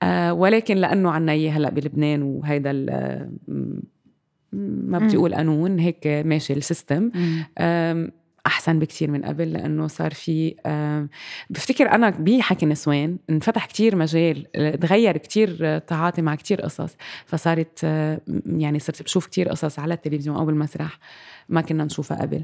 آه 0.04 0.34
ولكن 0.34 0.78
لأنه 0.78 1.12
عنا 1.12 1.32
إياه 1.32 1.52
هلأ 1.52 1.70
بلبنان 1.70 2.22
وهيدا 2.22 2.72
ما 4.54 5.00
بدي 5.00 5.18
أقول 5.18 5.36
قانون 5.36 5.80
هيك 5.80 6.08
ماشي 6.08 6.54
ال 6.54 6.61
system. 6.61 7.12
أحسن 8.48 8.80
بكثير 8.80 9.12
من 9.12 9.26
قبل 9.26 9.54
لأنه 9.54 9.88
صار 9.88 10.14
في 10.14 10.56
بفتكر 11.50 11.92
أنا 11.92 12.10
بحكي 12.10 12.66
نسوان 12.66 13.18
انفتح 13.30 13.66
كتير 13.66 13.96
مجال 13.96 14.52
تغير 14.80 15.18
كتير 15.18 15.78
تعاطي 15.78 16.22
مع 16.22 16.36
كتير 16.36 16.62
قصص 16.62 16.96
فصارت 17.26 17.84
يعني 18.46 18.80
صرت 18.80 19.04
بشوف 19.04 19.26
كتير 19.26 19.50
قصص 19.50 19.80
على 19.80 19.94
التلفزيون 19.94 20.36
أو 20.38 20.46
بالمسرح 20.46 21.00
ما 21.50 21.62
كنا 21.62 21.84
نشوفها 21.84 22.22
قبل. 22.22 22.44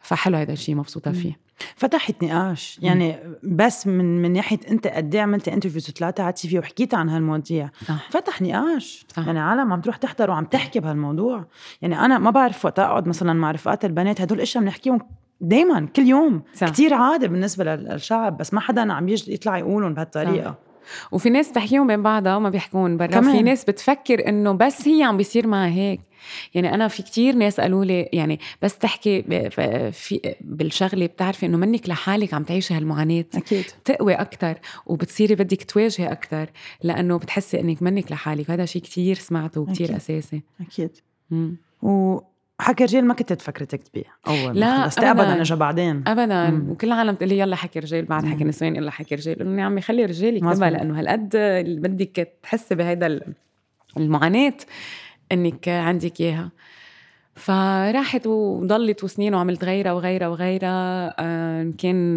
فحلو 0.00 0.36
هذا 0.36 0.52
الشيء 0.52 0.74
مبسوطة 0.74 1.12
فيه. 1.12 1.50
فتحت 1.76 2.24
نقاش. 2.24 2.78
يعني 2.82 3.18
بس 3.42 3.86
من 3.86 4.22
من 4.22 4.32
ناحية 4.32 4.58
أنت 4.70 4.86
قد 4.86 5.14
إيه 5.14 5.22
عملتي 5.22 5.52
انترفيوز 5.52 5.90
ثلاثة 5.90 6.22
على 6.22 6.30
التي 6.30 6.48
في 6.48 6.58
وحكيت 6.58 6.94
عن 6.94 7.08
هالمواضيع. 7.08 7.70
صح. 7.84 8.10
فتح 8.10 8.42
نقاش. 8.42 9.06
صح. 9.16 9.26
يعني 9.26 9.40
عالم 9.40 9.72
عم 9.72 9.80
تروح 9.80 9.96
تحضر 9.96 10.30
وعم 10.30 10.44
تحكي 10.44 10.80
بهالموضوع. 10.80 11.44
يعني 11.82 12.00
أنا 12.04 12.18
ما 12.18 12.30
بعرف 12.30 12.64
وقت 12.64 12.78
أقعد 12.78 13.08
مثلا 13.08 13.32
مع 13.32 13.50
رفقات 13.50 13.84
البنات 13.84 14.20
هدول 14.20 14.38
الأشياء 14.38 14.64
بنحكيهم 14.64 14.98
دايما 15.40 15.86
كل 15.86 16.02
يوم. 16.02 16.42
صح. 16.54 16.68
كتير 16.68 16.94
عادي 16.94 17.28
بالنسبة 17.28 17.64
للشعب 17.64 18.36
بس 18.36 18.54
ما 18.54 18.60
حدا 18.60 18.92
عم 18.92 19.08
يجي 19.08 19.34
يطلع 19.34 19.58
يقولهم 19.58 19.94
بهالطريقة. 19.94 20.50
صح. 20.50 20.69
وفي 21.12 21.30
ناس 21.30 21.52
تحكيهم 21.52 21.86
بين 21.86 22.02
بعضها 22.02 22.36
وما 22.36 22.50
بيحكون 22.50 22.96
برا. 22.96 23.20
في 23.20 23.42
ناس 23.42 23.64
بتفكر 23.64 24.28
إنه 24.28 24.52
بس 24.52 24.88
هي 24.88 25.02
عم 25.02 25.16
بيصير 25.16 25.46
معها 25.46 25.68
هيك. 25.68 26.00
يعني 26.54 26.74
أنا 26.74 26.88
في 26.88 27.02
كتير 27.02 27.34
ناس 27.34 27.60
قالوا 27.60 27.84
لي 27.84 28.08
يعني 28.12 28.40
بس 28.62 28.78
تحكي 28.78 29.22
في 29.92 30.34
بالشغلة 30.40 31.06
بتعرفي 31.06 31.46
إنه 31.46 31.56
منك 31.56 31.88
لحالك 31.88 32.34
عم 32.34 32.42
تعيشي 32.42 32.74
هالمعاناة. 32.74 33.24
أكيد. 33.34 33.64
تقوي 33.84 34.14
أكثر 34.14 34.58
وبتصيري 34.86 35.34
بدك 35.34 35.62
تواجهي 35.62 36.12
أكثر 36.12 36.50
لأنه 36.82 37.16
بتحسي 37.16 37.60
إنك 37.60 37.82
منك 37.82 38.12
لحالك. 38.12 38.50
هذا 38.50 38.64
شيء 38.64 38.82
كتير 38.82 39.16
سمعته 39.16 39.60
وكتير 39.60 39.96
أساسي. 39.96 40.42
أكيد. 40.60 40.90
مم. 41.30 41.56
و 41.82 42.18
حكي 42.60 42.84
رجال 42.84 43.04
ما 43.04 43.14
كنت 43.14 43.32
تفكري 43.32 43.66
تكتبي 43.66 44.04
أول 44.28 44.60
لا 44.60 44.86
بس 44.86 44.98
ابدا 44.98 45.40
اجى 45.40 45.54
بعدين. 45.54 46.04
ابدا. 46.06 46.50
مم. 46.50 46.70
وكل 46.70 46.86
العالم 46.86 47.14
تقول 47.14 47.28
لي 47.28 47.38
يلا 47.38 47.56
حكي 47.56 47.78
رجال. 47.78 48.04
بعد 48.04 48.26
حكي 48.26 48.44
نسوان 48.44 48.76
يلا 48.76 48.90
حكي 48.90 49.14
رجال. 49.14 49.38
قلت 49.38 49.58
يا 49.58 49.64
عمي 49.64 49.80
خلي 49.80 50.04
رجال 50.04 50.36
يكتبها 50.36 50.70
لأنه 50.70 51.00
هالقد 51.00 51.30
بدك 51.82 52.32
تحسي 52.42 52.74
بهيدا 52.74 53.20
المعاناة 53.96 54.54
إنك 55.32 55.68
عندك 55.68 56.20
إياها. 56.20 56.50
فراحت 57.34 58.26
وضلت 58.26 59.04
وسنين 59.04 59.34
وعملت 59.34 59.64
غيرها 59.64 59.92
وغيرها 59.92 60.28
وغيرها 60.28 61.14
آه 61.18 61.72
كان 61.78 62.16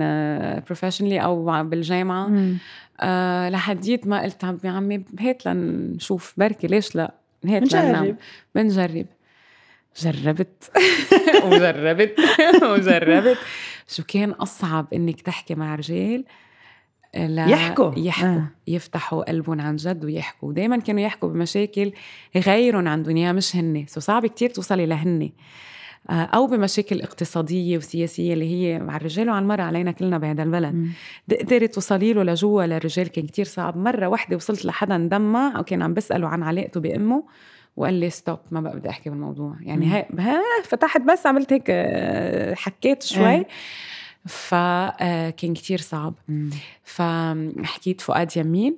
بروفيشنلي 0.66 1.20
آه 1.20 1.24
أو 1.24 1.64
بالجامعة. 1.64 2.32
آه 3.00 3.50
لحديت 3.50 4.08
ما 4.08 4.22
قلت 4.22 4.44
يا 4.64 4.70
عمي 4.72 5.06
هات 5.20 5.46
لنشوف 5.46 6.34
بركي 6.38 6.68
ليش 6.68 6.96
لا؟ 6.96 7.14
هات 7.46 7.62
بنجرب. 7.62 8.16
بنجرب. 8.56 9.06
جربت. 10.02 10.72
وجربت. 11.46 12.16
وجربت. 12.72 13.38
شو 13.88 14.04
كان 14.04 14.32
أصعب 14.32 14.88
إنك 14.94 15.22
تحكي 15.22 15.56
مع 15.56 15.76
رجال؟ 15.76 16.24
لا 17.16 17.46
يحكوا. 17.48 17.92
يحكوا. 17.98 18.28
آه. 18.28 18.48
يفتحوا 18.68 19.24
قلبهم 19.24 19.62
عن 19.62 19.76
جد 19.76 20.06
ويحكوا. 20.06 20.54
دائما 20.54 20.78
كانوا 20.78 21.02
يحكوا 21.02 21.30
بمشاكل 21.30 21.92
غيرهم 22.36 22.88
عندهم 22.88 23.18
اياها 23.18 23.32
مش 23.32 23.56
هن 23.56 23.86
سو 23.88 24.00
صعب 24.00 24.26
كتير 24.26 24.50
توصلي 24.50 24.86
لهن 24.86 25.30
آه، 26.10 26.14
أو 26.14 26.48
بمشاكل 26.48 27.02
اقتصادية 27.02 27.78
وسياسية 27.78 28.34
اللي 28.34 28.46
هي 28.56 28.76
على 28.76 28.96
الرجال 28.98 29.30
وعلى 29.30 29.44
المراه 29.44 29.64
علينا 29.64 29.92
كلنا 29.92 30.18
بهذا 30.18 30.44
البلد. 30.44 30.88
تقدري 31.30 31.68
توصلي 31.68 32.14
له 32.14 32.24
لجوا 32.24 32.64
للرجال 32.64 33.08
كان 33.08 33.28
كتير 33.28 33.46
صعب. 33.46 33.78
مرة 33.78 34.08
وحدة 34.08 34.36
وصلت 34.36 34.66
لحدا 34.66 34.96
اندمع 34.96 35.60
وكان 35.60 35.82
عم 35.82 35.94
بسأله 35.94 36.28
عن 36.28 36.44
علاقته 36.44 36.80
بأمه. 36.80 37.24
وقال 37.76 37.94
لي 37.94 38.10
stop 38.10 38.40
ما 38.52 38.62
بقى 38.62 38.76
بدي 38.76 38.90
أحكي 38.90 39.10
بالموضوع. 39.10 39.56
يعني 39.62 39.86
هاي 39.88 40.06
فتحت 40.64 41.02
بس 41.02 41.26
عملت 41.26 41.54
هيك 41.54 41.66
آه، 41.70 42.54
حكيت 42.56 43.04
شوي. 43.04 43.30
إيه. 43.30 43.48
فكان 44.26 44.94
آه، 45.02 45.30
كتير 45.30 45.78
صعب. 45.82 46.14
فحكيت 46.84 48.02
فؤاد 48.02 48.38
يمين 48.38 48.78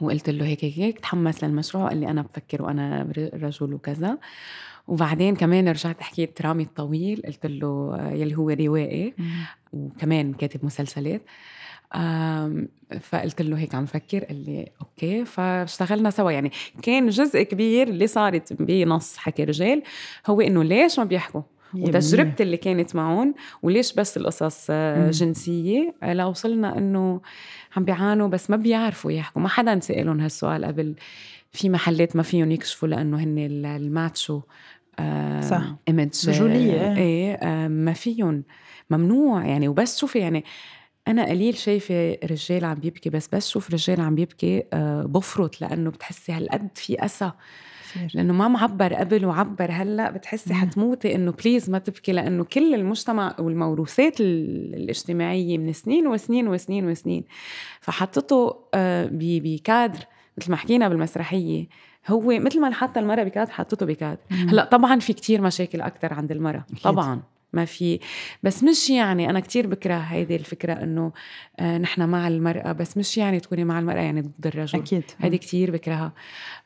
وقلت 0.00 0.30
له 0.30 0.46
هيك 0.46 0.64
هيك 0.64 0.78
هيك 0.78 0.98
تحمس 1.00 1.44
للمشروع. 1.44 1.88
قال 1.88 1.96
لي 1.96 2.10
أنا 2.10 2.22
بفكر 2.22 2.62
وأنا 2.62 3.12
رجل 3.34 3.74
وكذا. 3.74 4.18
وبعدين 4.88 5.36
كمان 5.36 5.68
رجعت 5.68 6.00
حكيت 6.02 6.42
رامي 6.42 6.62
الطويل. 6.62 7.22
قلت 7.26 7.46
له 7.46 7.96
آه، 7.98 8.10
يلي 8.12 8.36
هو 8.36 8.50
روائي 8.50 9.14
وكمان 9.72 10.32
كاتب 10.32 10.64
مسلسلات. 10.64 11.22
فقلت 13.00 13.42
له 13.42 13.58
هيك 13.58 13.74
عم 13.74 13.86
فكر 13.86 14.24
قال 14.24 14.44
لي 14.44 14.68
okay 14.80 15.24
فاشتغلنا 15.24 16.10
سوا 16.10 16.30
يعني 16.30 16.52
كان 16.82 17.08
جزء 17.08 17.42
كبير 17.42 17.88
اللي 17.88 18.06
صارت 18.06 18.52
بنص 18.52 19.16
حكي 19.16 19.44
رجال 19.44 19.82
هو 20.26 20.40
إنه 20.40 20.64
ليش 20.64 20.98
ما 20.98 21.04
بيحكوا 21.04 21.42
وتجربتي 21.74 22.42
اللي 22.42 22.56
كانت 22.56 22.96
معهم 22.96 23.34
وليش 23.62 23.92
بس 23.92 24.16
القصص 24.16 24.66
آه،. 24.70 25.10
جنسية 25.10 25.94
آه، 26.02 26.12
لوصلنا 26.12 26.78
إنه 26.78 27.20
عم 27.76 27.84
بيعانوا 27.84 28.28
بس 28.28 28.50
ما 28.50 28.56
بيعرفوا 28.56 29.12
يحكوا 29.12 29.42
ما 29.42 29.48
حدا 29.48 29.80
سألهم 29.80 30.20
هالسؤال 30.20 30.64
قبل 30.64 30.94
في 31.52 31.68
محلات 31.68 32.16
ما 32.16 32.22
فيهم 32.22 32.50
يكشفوا 32.50 32.88
لأنه 32.88 33.16
هن 33.16 33.38
ال- 33.38 33.66
الماتشو 33.66 34.40
صح. 35.40 35.62
ايمج 35.88 36.28
رجولية. 36.28 36.96
إيه 36.96 37.34
آه 37.34 37.68
ما 37.68 37.92
فيهم 37.92 38.44
ممنوع 38.90 39.46
يعني 39.46 39.68
وبس 39.68 39.98
شوفي 39.98 40.18
يعني 40.18 40.44
أنا 41.08 41.24
قليل 41.28 41.56
شايفة 41.56 42.18
رجال 42.24 42.64
عم 42.64 42.74
بيبكي 42.74 43.10
بس 43.10 43.28
بس 43.32 43.48
شوف 43.48 43.70
رجال 43.70 44.00
عم 44.00 44.14
بيبكي 44.14 44.62
آه 44.72 45.02
بفرط 45.02 45.60
لأنه 45.60 45.90
بتحسي 45.90 46.32
هالقد 46.32 46.68
في 46.74 47.04
أسى. 47.04 47.30
لأنه 48.14 48.32
ما 48.32 48.48
معبر 48.48 48.94
قبل 48.94 49.24
وعبر 49.24 49.68
هلأ 49.70 50.10
بتحسي. 50.10 50.54
حتموتي 50.54 51.14
إنه 51.14 51.32
بليز 51.32 51.70
ما 51.70 51.78
تبكي 51.78 52.12
لأنه 52.12 52.44
كل 52.44 52.74
المجتمع 52.74 53.34
والموروثات 53.38 54.20
ال- 54.20 54.74
الاجتماعية 54.74 55.58
من 55.58 55.72
سنين 55.72 56.06
وسنين 56.06 56.48
وسنين 56.48 56.88
وسنين 56.88 57.24
فحطته 57.80 58.56
آه، 58.74 59.08
بكادر 59.12 59.98
مثل 60.38 60.50
ما 60.50 60.56
حكينا 60.56 60.88
بالمسرحية 60.88 61.66
هو 62.08 62.20
مثل 62.38 62.60
ما 62.60 62.70
حط 62.74 62.98
المرأة 62.98 63.22
بكادر 63.24 63.50
حطته 63.52 63.86
بكادر. 63.86 64.20
هلأ 64.30 64.64
طبعا 64.64 64.98
في 65.00 65.12
كتير 65.12 65.40
مشاكل 65.40 65.80
أكثر 65.80 66.14
عند 66.14 66.32
المرأة. 66.32 66.64
طبعا 66.84 67.22
ما 67.52 67.64
في. 67.64 68.00
بس 68.42 68.64
مش 68.64 68.90
يعني 68.90 69.30
أنا 69.30 69.40
كتير 69.40 69.66
بكره 69.66 69.94
هيدي 69.94 70.36
الفكرة 70.36 70.72
إنه 70.72 71.12
آه 71.60 71.78
نحن 71.78 72.08
مع 72.08 72.28
المرأة 72.28 72.72
بس 72.72 72.96
مش 72.96 73.18
يعني 73.18 73.40
تكوني 73.40 73.64
مع 73.64 73.78
المرأة 73.78 74.00
يعني 74.00 74.20
ضد 74.20 74.46
الرجل. 74.46 74.78
أكيد. 74.78 75.02
هيدي 75.18 75.38
كتير 75.38 75.70
بكرهها 75.70 76.12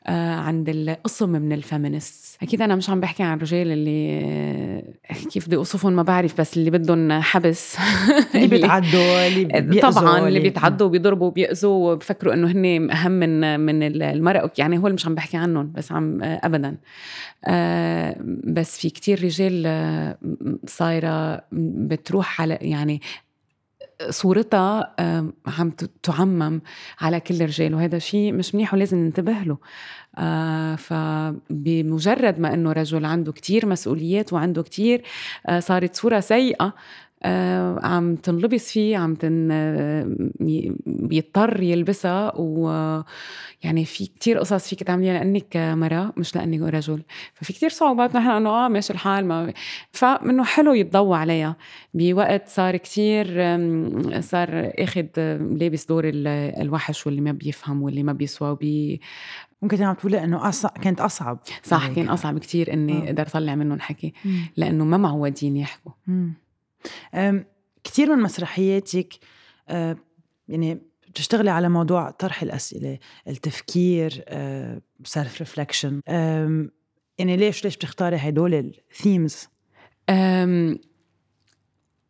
آه 0.07 0.35
عند 0.35 0.69
القسم 0.69 1.29
من 1.29 1.53
الفيمينست 1.53 2.37
أكيد 2.43 2.61
أنا 2.61 2.75
مش 2.75 2.89
عم 2.89 2.99
بحكي 2.99 3.23
عن 3.23 3.37
الرجال 3.37 3.71
اللي 3.71 4.19
آه، 4.23 5.13
كيف 5.33 5.47
بدي 5.47 5.55
أوصفهم 5.55 5.93
ما 5.93 6.03
بعرف 6.03 6.41
بس 6.41 6.57
اللي 6.57 6.71
بدهم 6.71 7.11
حبس. 7.21 7.77
اللي 8.35 8.47
بيتعدوا 8.47 9.27
اللي 9.27 9.81
طبعا 9.81 10.27
اللي 10.27 10.39
بيتعدوا 10.39 10.87
وبيضربوا 10.87 11.27
وبيأذوا 11.27 11.91
وبفكروا 11.91 12.33
إنه 12.33 12.51
هن 12.51 12.91
أهم 12.91 13.11
من 13.11 13.59
من 13.59 13.83
المرأة. 13.83 14.51
يعني 14.57 14.77
هو 14.77 14.87
اللي 14.87 14.95
مش 14.95 15.05
عم 15.05 15.15
بحكي 15.15 15.37
عنهم 15.37 15.71
بس 15.75 15.91
عم 15.91 16.23
ابدا. 16.23 16.77
بس 18.43 18.79
في 18.79 18.89
كتير 18.89 19.23
رجال 19.23 19.67
صايرة 20.77 21.41
بتروح 21.51 22.41
على 22.41 22.57
يعني 22.61 23.01
صورتها 24.09 24.95
عم 25.47 25.69
تعمم 26.03 26.61
على 27.01 27.19
كل 27.19 27.35
الرجال 27.35 27.75
وهذا 27.75 27.99
شيء 27.99 28.33
مش 28.33 28.55
منيح 28.55 28.73
ولازم 28.73 28.97
ننتبه 28.97 29.31
له. 29.33 29.57
آه 30.17 30.75
فبمجرد 30.75 32.39
ما 32.39 32.53
إنه 32.53 32.71
رجل 32.71 33.05
عنده 33.05 33.31
كتير 33.31 33.65
مسؤوليات 33.65 34.33
وعنده 34.33 34.63
كتير 34.63 35.03
آه 35.47 35.59
صارت 35.59 35.95
صورة 35.95 36.19
سيئة 36.19 36.65
آه 36.65 36.73
عم 37.83 38.15
تنلبس 38.15 38.71
فيه 38.71 38.97
عم 38.97 39.15
تن 39.15 39.49
آه، 39.51 40.15
بيضطر 40.85 41.63
يلبسها 41.63 42.33
ويعني 42.35 43.85
في 43.85 44.05
كتير 44.05 44.37
قصص 44.39 44.67
فيك 44.69 44.83
تعمليها 44.83 45.13
لانك 45.13 45.57
مراه 45.57 46.13
مش 46.17 46.35
لانك 46.35 46.73
رجل 46.73 47.03
ففي 47.33 47.53
كتير 47.53 47.69
صعوبات 47.69 48.15
نحن 48.15 48.29
إنه 48.29 48.49
آه 48.49 48.67
ماشي 48.67 48.93
الحال 48.93 49.25
ما 49.25 49.53
فإنه 49.91 50.43
حلو 50.43 50.73
يتضوى 50.73 51.17
عليها 51.17 51.55
بوقت 51.93 52.47
صار 52.49 52.77
كتير 52.77 53.25
صار 54.21 54.49
اخذ 54.79 55.05
آم، 55.17 55.57
لابس 55.57 55.85
دور 55.85 56.03
ال- 56.09 56.27
الوحش 56.61 57.07
واللي 57.07 57.21
ما 57.21 57.31
بيفهم 57.31 57.81
واللي 57.83 58.03
ما 58.03 58.13
بيسوى 58.13 58.49
وبي 58.49 59.01
ممكن 59.61 59.83
عم 59.83 59.93
تقولي 59.95 60.23
إنه 60.23 60.49
أصعب 60.49 60.71
كانت 60.81 61.01
أصعب 61.01 61.39
صح 61.63 61.85
هيك. 61.85 61.95
كان 61.95 62.09
أصعب 62.09 62.39
كتير 62.39 62.73
إني 62.73 62.93
آه. 62.93 63.05
أقدر 63.05 63.23
أطلع 63.23 63.55
منهم 63.55 63.79
حكي. 63.79 64.13
لأنه 64.57 64.85
ما 64.85 64.97
معودين 64.97 65.57
يحكوا 65.57 65.91
مم. 66.07 66.33
أم، 67.13 67.45
كتير 67.83 68.15
من 68.15 68.23
مسرحياتك 68.23 69.13
يعني 70.47 70.81
بتشتغلي 71.09 71.49
على 71.51 71.69
موضوع 71.69 72.09
طرح 72.11 72.41
الأسئلة 72.43 72.99
التفكير 73.27 74.23
self 75.03 75.39
reflection 75.39 76.01
يعني 77.17 77.37
ليش 77.37 77.63
ليش 77.63 77.75
بتختاري 77.77 78.15
هدول 78.17 78.53
الثيمز 78.53 79.47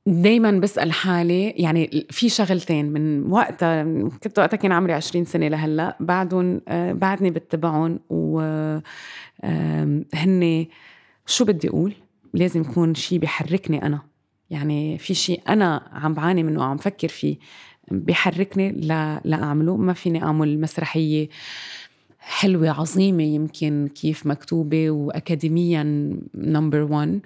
دايما 0.08 0.52
بسأل 0.52 0.92
حالي 0.92 1.50
يعني 1.50 2.08
في 2.12 2.30
شغلتين 2.30 2.86
من 2.94 3.32
وقتها 3.32 3.84
كنت 4.24 4.40
وقتها 4.40 4.58
كان 4.58 4.72
عمري 4.72 4.94
20 4.94 5.26
سنة 5.26 5.48
لهلأ 5.48 5.98
بعدهم 6.00 6.62
بعدني 6.94 7.30
بتبعهم 7.30 8.00
و 8.10 8.40
آم، 9.44 10.06
هن 10.14 10.66
شو 11.26 11.46
بدي 11.46 11.70
أقول؟ 11.70 11.94
لازم 12.34 12.62
يكون 12.62 12.96
شيء 12.96 13.20
بيحركني 13.20 13.86
أنا. 13.86 14.02
يعني 14.50 14.98
في 14.98 15.14
شيء 15.14 15.42
أنا 15.50 15.90
عم 15.94 16.14
بعاني 16.14 16.44
منه 16.44 16.64
عم 16.64 16.78
فكر 16.78 17.08
فيه 17.08 17.38
بيحركني 17.92 18.72
لا 18.72 19.22
لأعمله 19.26 19.78
ما 19.78 19.94
فيني 19.94 20.24
أعمل 20.24 20.62
مسرحية 20.62 21.30
حلوة 22.20 22.70
عظيمة 22.70 23.24
يمكن 23.24 23.90
كيف 23.96 24.28
مكتوبة 24.28 24.92
وأكاديميا 24.92 25.84
number 26.36 26.82
1 26.82 27.20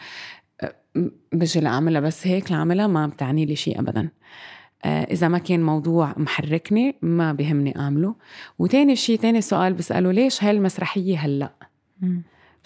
بجي 1.33 1.59
لأعملها 1.59 2.01
بس 2.01 2.27
هيك 2.27 2.51
لأعملها 2.51 2.87
ما 2.87 3.07
بتعني 3.07 3.45
لي 3.45 3.55
شيء 3.55 3.79
أبدا. 3.79 4.09
آه، 4.85 5.03
إذا 5.03 5.27
ما 5.27 5.37
كان 5.37 5.63
موضوع 5.63 6.13
محركني 6.17 6.95
ما 7.01 7.33
بهمني 7.33 7.79
أعمله. 7.79 8.15
وتاني 8.59 8.95
شيء 8.95 9.19
تاني 9.19 9.41
سؤال 9.41 9.73
بسأله 9.73 10.11
ليش 10.11 10.43
هاي 10.43 10.51
المسرحية 10.51 11.17
هلأ 11.17 11.51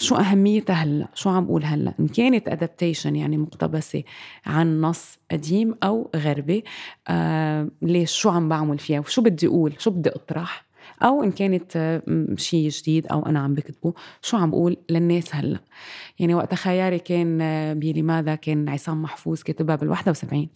شو 0.02 0.16
أهميتها 0.16 0.74
هلأ؟ 0.76 1.08
شو 1.14 1.30
عم 1.30 1.46
بقول 1.46 1.64
هلأ؟ 1.66 1.94
إن 2.00 2.08
كانت 2.08 2.48
adaptation 2.50 3.16
يعني 3.16 3.38
مقتبسة 3.38 4.04
عن 4.46 4.82
نص 4.82 5.18
قديم 5.32 5.76
أو 5.84 6.10
غربي 6.16 6.64
آه 7.08 7.70
ليش؟ 7.82 8.12
شو 8.12 8.30
عم 8.30 8.50
بعمل 8.50 8.80
فيها؟ 8.80 9.00
وشو 9.00 9.22
بدي 9.22 9.48
أقول؟ 9.48 9.74
شو 9.80 9.92
بدي 9.92 10.10
أطرح؟ 10.10 10.72
أو 11.04 11.24
إن 11.24 11.32
كانت 11.32 11.72
آه، 11.76 12.02
شيء 12.38 12.70
جديد 12.70 13.08
أو 13.08 13.26
أنا 13.26 13.40
عم 13.40 13.54
بكتبه 13.54 13.94
شو 14.22 14.38
عم 14.38 14.50
بقول 14.52 14.78
للناس 14.90 15.36
هلأ؟ 15.36 15.60
يعني 16.20 16.36
وقتها 16.36 16.56
خياري 16.56 17.00
كان 17.00 17.42
آه، 17.42 17.74
بلماذا 17.74 18.36
كان 18.36 18.70
عصام 18.70 19.02
محفوظ 19.02 19.42
كتبها 19.44 19.76
بال 19.76 19.90
71 19.90 20.40
و- 20.42 20.48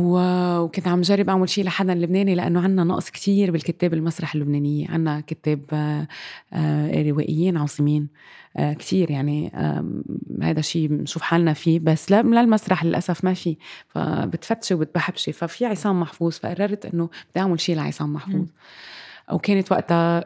وكنت 0.00 0.88
عم 0.88 1.00
جرب 1.00 1.28
أعمل 1.28 1.48
شيء 1.48 1.64
لحدا 1.64 1.94
لبناني 1.94 2.34
لأنه 2.34 2.60
عنا 2.60 2.84
نقص 2.84 3.10
كتير 3.10 3.50
بالكتاب 3.50 3.94
المسرح 3.94 4.34
اللبنانيه 4.34 4.88
عنا 4.90 5.20
كتاب 5.20 5.60
آه، 5.72 6.08
آه، 6.52 7.02
روائيين 7.10 7.56
عظيمين 7.56 8.08
آه، 8.56 8.72
كتير 8.72 9.10
يعني 9.10 9.52
هذا 10.42 10.60
شيء 10.60 10.86
بنشوف 10.86 11.22
حالنا 11.22 11.52
فيه 11.52 11.78
بس 11.80 12.10
لا 12.10 12.22
للمسرح 12.22 12.84
للأسف 12.84 13.24
ما 13.24 13.34
في. 13.34 13.56
فبتفتشي 13.88 14.74
وبتبحبشي 14.74 15.32
ففي 15.32 15.66
عصام 15.66 16.00
محفوظ 16.00 16.32
فقررت 16.32 16.86
إنه 16.86 17.04
بدي 17.30 17.40
أعمل 17.40 17.60
شيء 17.60 17.76
لعصام 17.76 18.12
محفوظ. 18.12 18.46
وكانت 19.32 19.72
وقتها 19.72 20.24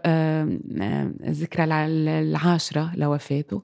الذكرى 1.29 1.65
الع- 1.65 1.87
العاشرة 2.21 2.93
لوفاته. 2.97 3.63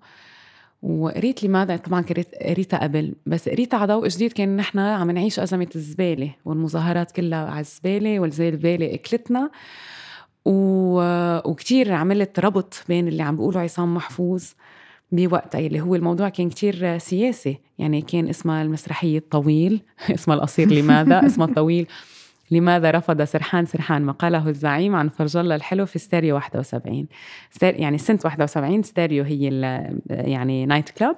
وقريت 0.86 1.44
لماذا؟ 1.44 1.76
طبعا 1.76 2.04
قريتها 2.42 2.82
قبل 2.82 3.14
بس 3.26 3.48
قريتها 3.48 3.78
على 3.78 3.94
ضوء 3.94 4.08
جديد 4.08 4.32
كان 4.32 4.56
نحن 4.56 4.78
عم 4.78 5.10
نعيش 5.10 5.40
أزمة 5.40 5.68
الزبالة 5.76 6.30
والمظاهرات 6.44 7.10
كلها 7.10 7.50
على 7.50 7.60
الزبالة 7.60 8.20
والزبالة 8.20 8.94
أكلتنا. 8.94 9.50
و... 10.44 11.00
وكتير 11.50 11.92
عملت 11.92 12.40
ربط 12.40 12.84
بين 12.88 13.08
اللي 13.08 13.22
عم 13.22 13.36
بيقوله 13.36 13.60
عصام 13.60 13.94
محفوظ 13.94 14.44
بوقتها 15.12 15.58
اللي 15.58 15.80
هو 15.80 15.94
الموضوع 15.94 16.28
كان 16.28 16.50
كتير 16.50 16.98
سياسي. 16.98 17.58
يعني 17.78 18.02
كان 18.02 18.28
اسمها 18.28 18.62
المسرحية 18.62 19.18
الطويل 19.18 19.80
اسمها 20.14 20.36
القصير 20.36 20.72
لماذا؟ 20.72 21.26
اسمها 21.26 21.46
الطويل. 21.46 21.86
لماذا 22.50 22.90
رفض 22.90 23.22
سرحان 23.22 23.66
سرحان 23.66 24.02
ما 24.02 24.12
قاله 24.12 24.48
الزعيم 24.48 24.96
عن 24.96 25.08
فرج 25.08 25.36
الله 25.36 25.54
الحلو 25.54 25.86
في 25.86 25.98
ستيريو 25.98 26.34
71 26.34 27.06
ستير 27.50 27.80
يعني 27.80 27.98
سنة 27.98 28.18
71 28.24 28.82
ستيريو 28.82 29.24
هي 29.24 29.48
يعني 30.10 30.66
night 30.66 30.90
club 30.90 31.16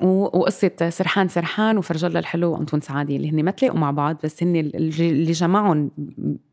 وقصة 0.00 0.90
سرحان 0.90 1.28
سرحان 1.28 1.78
وفرج 1.78 2.04
الله 2.04 2.18
الحلو 2.18 2.52
وأنطون 2.52 2.80
سعادي 2.80 3.16
اللي 3.16 3.30
هن 3.30 3.44
ما 3.44 3.50
تلاقوا 3.50 3.78
مع 3.78 3.90
بعض 3.90 4.16
بس 4.24 4.42
هن 4.42 4.56
اللي 4.56 5.32
جمعهم 5.32 5.90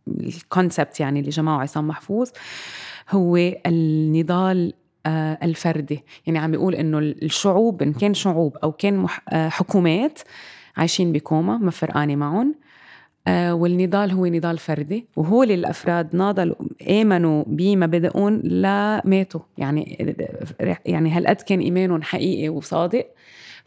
ال 0.07 0.19
concept 0.19 0.99
يعني 0.99 1.19
اللي 1.19 1.29
جمعوا 1.29 1.61
عصام 1.61 1.87
محفوظ 1.87 2.29
هو 3.09 3.37
النضال 3.65 4.73
آه، 5.05 5.39
الفردي. 5.43 6.03
يعني 6.27 6.39
عم 6.39 6.51
بيقول 6.51 6.75
إنه 6.75 6.99
الشعوب 6.99 7.81
إن 7.81 7.93
كان 7.93 8.13
شعوب 8.13 8.57
أو 8.57 8.71
كان 8.71 9.07
آه، 9.29 9.49
حكومات 9.49 10.19
عايشين 10.77 11.11
بكوما 11.11 11.57
ما 11.57 11.71
فرقانة 11.71 12.15
معهم. 12.15 12.55
والنضال 13.53 14.11
هو 14.11 14.25
نضال 14.25 14.57
فردي 14.57 15.07
وهول 15.15 15.51
الافراد 15.51 16.15
ناضلوا 16.15 16.55
آمنوا 16.89 17.43
بمبادئهم 17.47 18.41
لا 18.43 19.01
ماتوا. 19.05 19.41
يعني 19.57 19.97
يعني 20.85 21.11
هالقد 21.11 21.35
كان 21.41 21.59
إيمانهم 21.59 22.01
حقيقي 22.01 22.49
وصادق؟ 22.49 23.05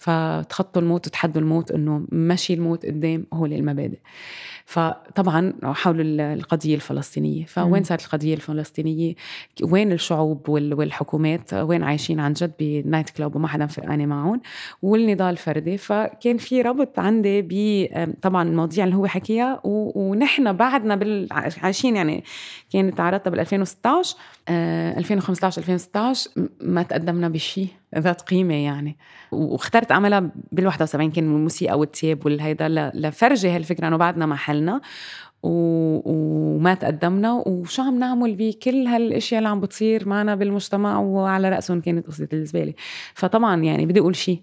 فتخطوا 0.03 0.83
الموت 0.83 1.07
وتحدوا 1.07 1.43
الموت 1.43 1.71
إنه 1.71 2.07
مشي 2.13 2.55
الموت 2.55 2.87
قدام 2.87 3.27
هول 3.33 3.53
المبادئ. 3.53 3.99
فطبعا 4.65 5.53
حول 5.65 6.21
القضية 6.21 6.75
الفلسطينية. 6.75 7.45
فوين 7.45 7.85
صارت 7.85 8.05
القضية 8.05 8.35
الفلسطينية؟ 8.35 9.15
وين 9.63 9.93
الشعوب 9.93 10.49
والحكومات؟ 10.49 11.55
وين 11.55 11.83
عايشين 11.83 12.21
عن 12.21 12.33
جد 12.33 12.53
بنايت 12.61 13.11
كلوب 13.11 13.37
وما 13.37 13.49
حدا 13.49 13.67
فرقانه 13.67 14.07
معهم؟ 14.07 14.41
والنضال 14.83 15.31
الفردي 15.31 15.77
فكان 15.79 16.37
في 16.37 16.63
ربط 16.63 16.99
عندي 16.99 17.43
ب 17.43 17.87
طبعا 18.23 18.49
المواضيع 18.49 18.85
اللي 18.85 18.97
هو 18.97 19.07
حكيها 19.07 19.61
ونحن 19.65 20.53
بعدنا 20.53 20.97
بال... 20.97 21.29
عايشين 21.63 21.97
يعني 21.97 22.25
كانت 22.73 23.01
عرضتها 23.01 23.31
بال 23.31 23.41
2016 23.41 24.17
2015 24.49 25.59
2016 25.59 26.31
ما 26.61 26.83
تقدمنا 26.83 27.29
بشيء 27.29 27.69
ذات 27.99 28.21
قيمة 28.21 28.55
يعني. 28.55 28.97
واخترت 29.33 29.93
أعملها 29.93 30.31
بال 30.53 30.67
71 30.67 31.11
كان 31.11 31.25
الموسيقى 31.25 31.79
والتياب 31.79 32.27
والهيدا 32.27 32.69
لفرجي 32.95 33.51
هالفكرة 33.51 33.89
إنه 33.89 33.97
بعدنا 33.97 34.27
محلنا 34.27 34.81
و... 35.43 35.51
وما 36.05 36.75
تقدمنا. 36.75 37.33
وشو 37.33 37.83
عم 37.83 37.99
نعمل 37.99 38.35
بكل 38.35 38.87
هالأشياء 38.87 39.39
اللي 39.39 39.49
عم 39.49 39.61
بتصير 39.61 40.09
معنا 40.09 40.35
بالمجتمع 40.35 40.99
وعلى 40.99 41.49
رأسهم 41.49 41.81
كانت 41.81 42.07
قصة 42.07 42.29
الزبالة. 42.33 42.75
فطبعا 43.15 43.63
يعني 43.63 43.87
بدي 43.87 44.01
أقول 44.01 44.17
شيء 44.17 44.43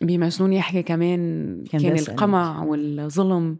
بمجنون 0.00 0.52
يحكي 0.52 0.82
كمان 0.82 1.64
كان, 1.70 1.80
كان 1.80 1.98
القمع 1.98 2.62
والظلم. 2.62 3.56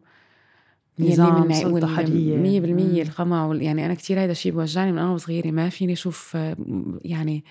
نظام 0.99 1.53
سلطة 1.53 2.03
مية 2.37 2.61
بالمية 2.61 3.03
القمع 3.03 3.55
يعني 3.55 3.87
أنا 3.87 3.95
كتير 3.95 4.21
هيدا 4.21 4.33
الشيء 4.33 4.53
بوجعني 4.53 4.93
من 4.93 4.99
أنا 4.99 5.11
وصغيرة 5.11 5.51
ما 5.51 5.69
فيني 5.69 5.93
أشوف 5.93 6.37
يعني 7.05 7.45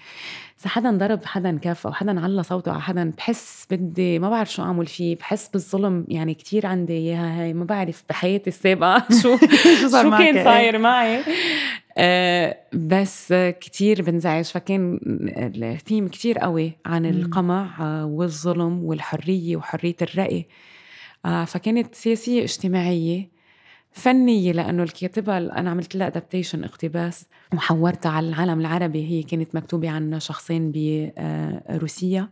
إذا 0.61 0.69
حدا 0.69 0.91
ضرب 0.91 1.25
حدا 1.25 1.57
كف 1.57 1.87
أو 1.87 1.93
حدا 1.93 2.19
على 2.19 2.43
صوته 2.43 2.71
على 2.71 2.81
حدا 2.81 3.11
بحس 3.17 3.67
بدي 3.71 4.19
ما 4.19 4.29
بعرف 4.29 4.51
شو 4.51 4.63
أعمل 4.63 4.85
فيه 4.85 5.15
بحس 5.15 5.47
بالظلم 5.47 6.05
يعني 6.07 6.33
كتير 6.33 6.65
عندي 6.65 6.93
إياها 6.93 7.41
هاي 7.41 7.53
ما 7.53 7.65
بعرف 7.65 8.03
بحياتي 8.09 8.49
السابقة 8.49 9.03
شو 9.21 9.37
شو, 9.81 9.87
شو 9.87 10.09
كان 10.09 10.43
صاير 10.43 10.77
معي. 10.77 11.23
أه 11.97 12.57
بس 12.73 13.33
كتير 13.33 14.01
بنزعج. 14.01 14.45
فكان 14.45 14.99
الثيم 15.63 16.07
كتير 16.07 16.39
قوي 16.39 16.71
عن 16.85 17.05
القمع 17.05 18.03
والظلم 18.03 18.83
والحرية 18.83 19.57
وحرية 19.57 19.95
الرأي. 20.01 20.47
آه 21.25 21.45
فكانت 21.45 21.95
سياسية 21.95 22.43
اجتماعية. 22.43 23.32
فنية 23.93 24.51
لأنه 24.51 24.83
الكاتبة 24.83 25.37
أنا 25.37 25.69
عملت 25.69 25.95
لها 25.95 26.07
أدابتيشن 26.07 26.63
اقتباس 26.63 27.25
وحورتها 27.53 28.11
على 28.11 28.29
العالم 28.29 28.59
العربي 28.59 29.07
هي 29.07 29.23
كانت 29.23 29.55
مكتوبة 29.55 29.89
عن 29.89 30.19
شخصين 30.19 30.71
بروسيا 31.69 32.29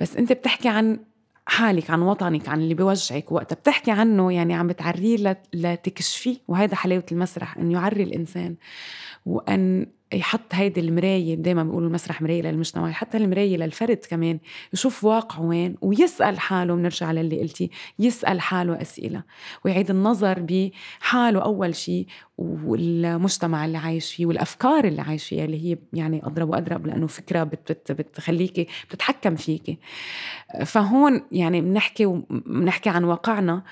بس 0.00 0.16
أنت 0.16 0.32
بتحكي 0.32 0.68
عن 0.68 1.00
حالك 1.46 1.90
عن 1.90 2.02
وطنك 2.02 2.48
عن 2.48 2.60
اللي 2.60 2.74
بوجعك 2.74 3.32
وقتها 3.32 3.56
بتحكي 3.56 3.90
عنه 3.90 4.32
يعني 4.32 4.54
عم 4.54 4.66
بتعريه 4.66 5.36
لتكشفيه 5.54 6.36
وهذا 6.48 6.74
حلاوة 6.76 7.06
المسرح 7.12 7.56
أن 7.58 7.70
يعري 7.70 8.02
الإنسان. 8.02 8.56
وأن 9.26 9.86
يحط 10.12 10.54
هيدي 10.54 10.80
المراية 10.80 11.34
دائما 11.34 11.62
بيقولوا 11.64 11.88
المسرح 11.88 12.22
مراية 12.22 12.42
للمجتمع 12.42 12.90
يحط 12.90 13.14
المراية 13.14 13.56
للفرد 13.56 13.98
كمان 14.10 14.38
يشوف 14.72 15.04
واقعه 15.04 15.42
وين 15.42 15.76
ويسأل 15.80 16.40
حاله 16.40 16.74
بنرجع 16.74 17.12
للي 17.12 17.40
قلتي 17.40 17.70
يسأل 17.98 18.40
حاله 18.40 18.82
أسئلة 18.82 19.22
ويعيد 19.64 19.90
النظر 19.90 20.38
بحاله 20.40 21.42
أول 21.42 21.74
شيء 21.74 22.06
والمجتمع 22.38 23.64
اللي 23.64 23.78
عايش 23.78 24.14
فيه 24.14 24.26
والأفكار 24.26 24.84
اللي 24.84 25.02
عايش 25.02 25.24
فيها 25.28 25.44
اللي 25.44 25.70
هي 25.72 25.78
يعني 25.92 26.20
أضرب 26.24 26.48
وأضرب 26.50 26.86
لأنه 26.86 27.06
فكرة 27.06 27.44
بت 27.44 27.92
بتخليكي 27.92 28.66
بتتحكم 28.88 29.36
فيكي 29.36 29.78
فهون 30.64 31.22
يعني 31.32 31.60
بنحكي 31.60 32.06
بنحكي 32.30 32.90
عن 32.90 33.04
واقعنا. 33.04 33.62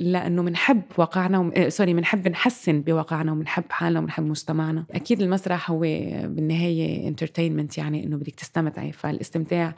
لأنه 0.00 0.42
بنحب 0.42 0.82
واقعنا 0.98 1.38
و... 1.38 1.50
آه، 1.56 1.68
سوري 1.68 1.94
بنحب 1.94 2.28
نحسن 2.28 2.80
بواقعنا 2.80 3.32
وبنحب 3.32 3.64
حالنا 3.70 4.00
وبنحب 4.00 4.24
مجتمعنا 4.24 4.84
أكيد 4.90 5.22
المسرح 5.22 5.70
هو 5.70 5.80
بالنهاية 6.24 7.08
entertainment 7.08 7.78
يعني 7.78 8.04
إنه 8.04 8.16
بدك 8.16 8.34
تستمتعي 8.34 8.92
فالاستمتاع 8.92 9.74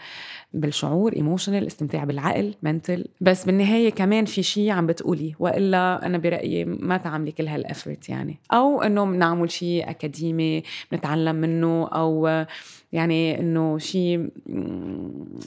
بالشعور 0.54 1.12
emotional 1.16 1.66
استمتاع 1.66 2.04
بالعقل 2.04 2.54
mental 2.62 3.04
بس 3.20 3.44
بالنهاية 3.44 3.90
كمان 3.90 4.24
في 4.24 4.42
شيء 4.42 4.70
عم 4.70 4.86
بتقولي 4.86 5.34
وإلا 5.38 6.06
أنا 6.06 6.18
برأيي 6.18 6.64
ما 6.64 6.96
تعملي 6.96 7.32
كل 7.32 7.48
هال 7.48 7.63
effort 7.63 8.08
يعني. 8.08 8.38
أو 8.52 8.82
إنه 8.82 9.04
بنعمل 9.04 9.50
شيء 9.50 9.90
أكاديمي 9.90 10.62
بنتعلم 10.92 11.36
منه 11.36 11.88
أو 11.88 12.46
يعني 12.92 13.40
إنه 13.40 13.78
شيء 13.78 14.28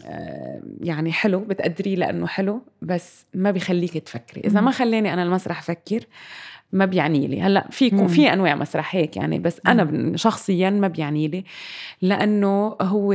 آه، 0.05 0.61
يعني 0.81 1.11
حلو 1.11 1.39
بتقدريه 1.39 1.95
لأنه 1.95 2.27
حلو 2.27 2.61
بس 2.81 3.25
ما 3.33 3.51
بيخليك 3.51 3.97
تفكري. 3.97 4.41
إذا 4.41 4.61
ما 4.61 4.71
خلاني 4.71 5.13
أنا 5.13 5.23
المسرح 5.23 5.59
أفكر 5.59 6.05
ما 6.71 6.85
بيعني 6.85 7.27
لي. 7.27 7.41
هلأ 7.41 7.67
في 7.71 8.07
في 8.07 8.33
أنواع 8.33 8.55
مسرح 8.55 8.95
هيك 8.95 9.17
يعني 9.17 9.39
بس 9.39 9.61
أنا 9.67 10.17
شخصيا 10.17 10.69
ما 10.69 10.87
بيعني 10.87 11.27
لي 11.27 11.43
لأنه 12.01 12.75
هو 12.81 13.09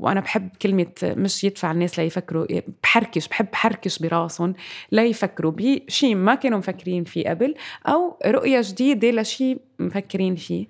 وأنا 0.00 0.20
بحب 0.20 0.48
كلمة 0.62 0.86
مش 1.04 1.44
يدفع 1.44 1.70
الناس 1.70 1.98
ليفكروا 1.98 2.46
بحركش 2.82 3.28
بحب 3.28 3.46
حركش 3.52 3.98
براسهم 3.98 4.54
ليفكروا 4.92 5.52
بشيء 5.56 6.14
ما 6.14 6.34
كانوا 6.34 6.58
مفكرين 6.58 7.04
فيه 7.04 7.28
قبل 7.28 7.54
أو 7.86 8.16
رؤية 8.26 8.60
جديدة 8.64 9.10
لشيء 9.10 9.58
مفكرين 9.82 10.36
فيه. 10.36 10.66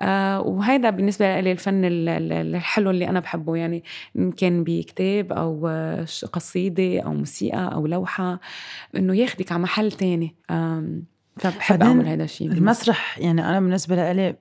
آه 0.00 0.40
وهذا 0.40 0.90
بالنسبة 0.90 1.40
لي 1.40 1.52
الفن 1.52 1.80
الحلو 1.84 2.90
اللي 2.90 3.08
أنا 3.08 3.20
بحبه. 3.20 3.56
يعني 3.56 3.84
كان 4.36 4.64
بكتاب 4.64 5.32
أو 5.32 5.68
قصيدة 6.32 7.00
أو 7.00 7.14
موسيقى 7.14 7.72
أو 7.74 7.86
لوحة 7.86 8.40
إنه 8.96 9.16
ياخدك 9.16 9.52
على 9.52 9.62
محل 9.62 9.92
تاني. 9.92 10.36
فبحب 11.36 11.82
أعمل 11.82 12.06
هذا 12.06 12.24
الشيء 12.24 12.52
المسرح 12.52 13.18
يعني 13.18 13.48
أنا 13.48 13.60
بالنسبة 13.60 14.12
لي 14.12 14.36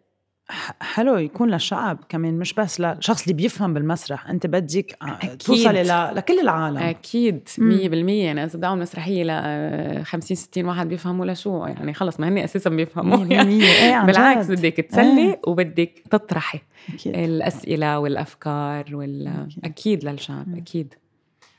حلو 0.82 1.18
يكون 1.18 1.50
للشعب 1.50 1.98
كمان 2.10 2.40
مش 2.40 2.54
بس 2.54 2.80
للشخص 2.82 3.22
اللي 3.22 3.34
بيفهم 3.34 3.74
بالمسرح 3.74 4.30
انت 4.30 4.48
بدك 4.48 4.98
توصلي 5.40 6.12
لكل 6.16 6.40
العالم. 6.40 6.78
أكيد 6.78 7.50
100% 7.50 7.60
يعني 7.62 8.44
إذا 8.44 8.58
بدي 8.58 8.66
اعمل 8.66 8.82
مسرحية 8.82 9.24
ل 9.24 10.06
50 10.06 10.38
60 10.38 10.66
واحد 10.66 10.88
بيفهموا 10.90 11.26
لشو؟ 11.26 11.66
يعني 11.66 11.94
خلص 11.94 12.20
ما 12.20 12.28
هن 12.28 12.38
أساسا 12.38 12.70
بيفهموا. 12.70 13.26
يعني 13.26 13.64
إيه 13.64 14.02
بالعكس 14.06 14.48
بدك 14.52 14.74
تسلي 14.74 15.22
إيه. 15.22 15.40
وبدك 15.48 16.04
تطرحي 16.12 16.60
أكيد. 16.94 17.16
الأسئلة 17.16 18.00
والأفكار 18.00 18.96
وال... 18.96 19.48
أكيد. 19.64 20.06
للشعب 20.06 20.58
أكيد. 20.58 20.94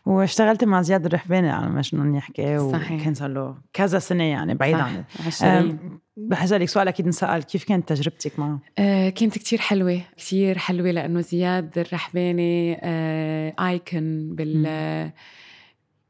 واشتغلت 0.07 0.65
مع 0.65 0.83
زياد 0.83 1.07
الرحباني 1.07 1.51
على 1.51 1.71
مجنون 1.71 2.15
يحكي 2.15 2.59
صحيح. 2.59 3.01
وكان 3.01 3.15
صار 3.15 3.29
له 3.29 3.55
كذا 3.73 3.99
سنة 3.99 4.25
يعني 4.25 4.55
بعيد 4.55 4.75
عن 4.75 5.05
رح 6.31 6.43
اسالك 6.43 6.69
سؤال 6.69 6.89
أكيد 6.89 7.07
انسال 7.07 7.43
كيف 7.43 7.65
كانت 7.65 7.89
تجربتك 7.89 8.39
معه؟ 8.39 8.59
آه 8.79 9.09
كانت 9.09 9.39
كتير 9.39 9.59
حلوة 9.59 10.01
كتير 10.17 10.59
حلوة 10.59 10.91
لأنه 10.91 11.21
زياد 11.21 11.79
الرحباني 11.79 12.79
آه 12.83 13.55
ايكون 13.61 14.35
بال 14.35 15.13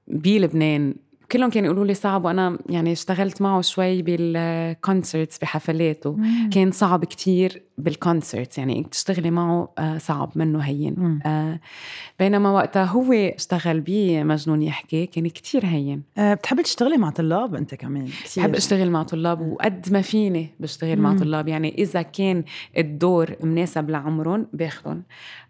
بلبنان. 0.09 0.95
كلهم 1.33 1.51
كانوا 1.51 1.67
يقولوا 1.67 1.85
لي 1.85 1.95
صعب 1.95 2.25
وأنا 2.25 2.59
يعني 2.69 2.93
اشتغلت 2.93 3.43
معه 3.43 3.61
شوي 3.61 4.03
بالكونسرتس 4.03 5.39
بحفلاته. 5.39 6.17
كان 6.53 6.71
صعب 6.71 7.05
كتير 7.05 7.63
بال 7.81 7.96
concerts 7.96 8.59
يعني 8.59 8.87
تشتغلي 8.91 9.31
معه 9.31 9.73
آه، 9.79 9.99
صعب 9.99 10.33
منه 10.35 10.59
هين. 10.59 11.21
آه 11.27 11.61
بينما 12.19 12.51
وقتها 12.51 12.85
هو 12.85 13.13
اشتغل 13.13 13.81
بمجنون 13.81 14.63
يحكي 14.63 15.07
كان 15.07 15.29
كتير 15.29 15.67
هين. 15.67 16.03
أه 16.19 16.35
بتحبي 16.35 16.63
تشتغلي 16.63 16.97
مع 16.97 17.11
طلاب 17.11 17.55
أنت 17.55 17.75
كمان؟ 17.75 18.07
كتير. 18.25 18.45
بحب 18.45 18.55
أشتغل 18.55 18.91
مع 18.91 19.03
طلاب 19.03 19.41
وقد 19.41 19.93
ما 19.93 20.03
فيني 20.03 20.49
بشتغل 20.61 20.97
مم. 20.97 21.03
مع 21.03 21.17
طلاب. 21.17 21.49
يعني 21.49 21.75
إذا 21.79 22.03
كان 22.03 22.45
الدور 22.79 23.37
مناسب 23.43 23.91
لعمرهم 23.91 24.47
باخذهم 24.53 25.03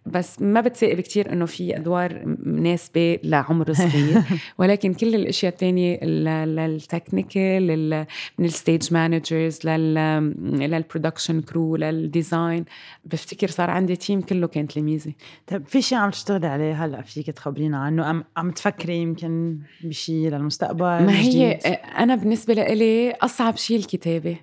بس 0.07 0.43
ما 0.43 0.61
بتسائل 0.61 1.01
كتير 1.01 1.33
إنه 1.33 1.47
في 1.47 1.77
أدوار 1.77 2.23
مناسبة 2.43 3.19
لعمر 3.25 3.73
صغير. 3.83 4.23
ولكن 4.59 4.95
كل 4.95 5.15
الأشياء 5.15 5.53
الثانية 5.53 6.05
لل 6.45 6.74
technical 6.74 8.07
من 8.39 8.45
ال 8.45 8.53
stage 8.53 8.93
managers 8.95 9.67
لل 9.67 9.96
production 9.96 11.41
crew 11.41 11.77
لل 12.21 12.32
design 12.32 12.65
بفتكر 13.05 13.49
صار 13.49 13.71
عندي 13.71 13.97
team 13.97 14.21
كله 14.21 14.47
كان 14.47 14.69
تلاميذي 14.69 15.17
طيب 15.47 15.67
في 15.67 15.83
شيء 15.83 15.99
عم 15.99 16.11
تشتغلي 16.11 16.47
عليه 16.47 16.85
هلأ 16.85 17.03
فيك 17.03 17.27
تخبرينا 17.31 17.79
عنه؟ 17.79 18.11
أم 18.11 18.25
عم 18.37 18.51
تفكري 18.51 18.97
يمكن 18.97 19.59
بشيء 19.85 20.29
للمستقبل؟ 20.31 20.83
ما 20.83 21.19
هي 21.19 21.53
أنا 21.99 22.15
بالنسبة 22.15 22.55
لإلي 22.55 23.13
أصعب 23.13 23.57
شيء 23.57 23.79
الكتابة. 23.79 24.37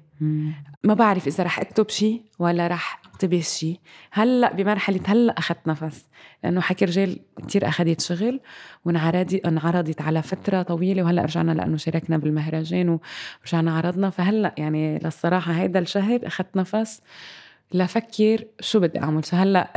ما 0.83 0.93
بعرف 0.93 1.27
إذا 1.27 1.43
رح 1.43 1.59
أكتب 1.59 1.89
شيء 1.89 2.21
ولا 2.39 2.67
رح 2.67 3.01
أقتبس 3.05 3.57
شيء 3.57 3.79
هلأ 4.11 4.53
بمرحلة 4.53 4.99
هلأ 5.05 5.33
أخذت 5.37 5.67
نفس 5.67 6.07
لأنه 6.43 6.61
حكي 6.61 6.85
رجال 6.85 7.19
كثير 7.47 7.67
أخذت 7.67 8.01
شغل 8.01 8.39
وانعرضت 8.85 9.45
انعرضت 9.45 10.01
على 10.01 10.21
فترة 10.21 10.61
طويلة 10.61 11.03
وهلأ 11.03 11.21
رجعنا 11.21 11.51
لأنه 11.51 11.77
شاركنا 11.77 12.17
بالمهرجان 12.17 12.99
ورجعنا 13.43 13.77
عرضنا. 13.77 14.09
فهلأ 14.09 14.55
يعني 14.57 14.99
للصراحة 14.99 15.53
هيدا 15.53 15.79
الشهر 15.79 16.19
أخذت 16.23 16.55
نفس. 16.55 17.01
لفكر 17.73 18.45
شو 18.59 18.79
بدي 18.79 18.99
أعمل. 18.99 19.21
هلأ 19.33 19.71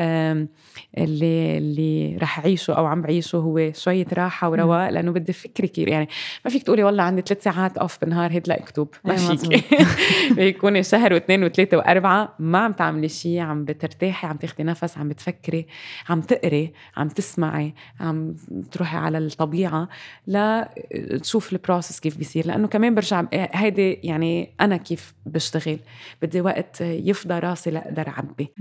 اللي 0.99 1.59
اللي 1.59 2.17
رح 2.17 2.39
اعيشه 2.39 2.73
أو 2.73 2.87
عم 2.87 3.03
بعيشه 3.03 3.37
هو 3.37 3.73
شوية 3.73 4.07
راحة 4.13 4.51
ورواق 4.51 4.91
لأنه 4.91 5.13
بدي 5.13 5.33
أفكر 5.33 5.67
كثير 5.67 5.89
يعني 5.89 6.09
ما 6.45 6.51
فيك 6.51 6.63
تقولي 6.63 6.85
والله 6.85 7.03
عندي 7.03 7.23
ثلاث 7.23 7.43
ساعات 7.43 7.79
اوف 7.79 8.01
بالنهار 8.01 8.33
هيد 8.33 8.49
لاكتب 8.49 8.89
ما 9.05 9.13
إيه، 9.13 9.37
فيك. 9.37 9.65
بيكون 10.37 10.83
شهر 10.83 11.13
واثنين 11.13 11.45
وثلاثة 11.45 11.77
وأربعة 11.77 12.35
ما 12.39 12.59
عم 12.59 12.73
تعملي 12.73 13.09
شيء 13.09 13.39
عم 13.39 13.65
بترتاحي 13.65 14.27
عم 14.27 14.37
تاخدي 14.37 14.63
نفس 14.63 14.99
عم 14.99 15.09
بتفكري 15.09 15.67
عم 16.09 16.21
تقري 16.21 16.73
عم 16.97 17.09
تسمعي 17.09 17.75
عم 18.01 18.35
تروحي 18.73 18.97
على 18.97 19.19
الطبيعة 19.19 19.89
لا 20.27 20.75
تشوف 21.23 21.53
ال 21.53 21.59
process 21.59 22.01
كيف 22.01 22.17
بيصير. 22.17 22.47
لأنه 22.47 22.69
كمان 22.69 22.95
برجع 22.95 23.25
هيدي 23.33 23.93
يعني 23.93 24.55
أنا 24.61 24.77
كيف 24.77 25.15
بشتغل. 25.27 25.79
بدي 26.23 26.41
وقت 26.41 26.81
يفضى 26.81 27.39
راسي 27.39 27.71
لاقدر 27.81 28.09
أعبي. 28.09 28.55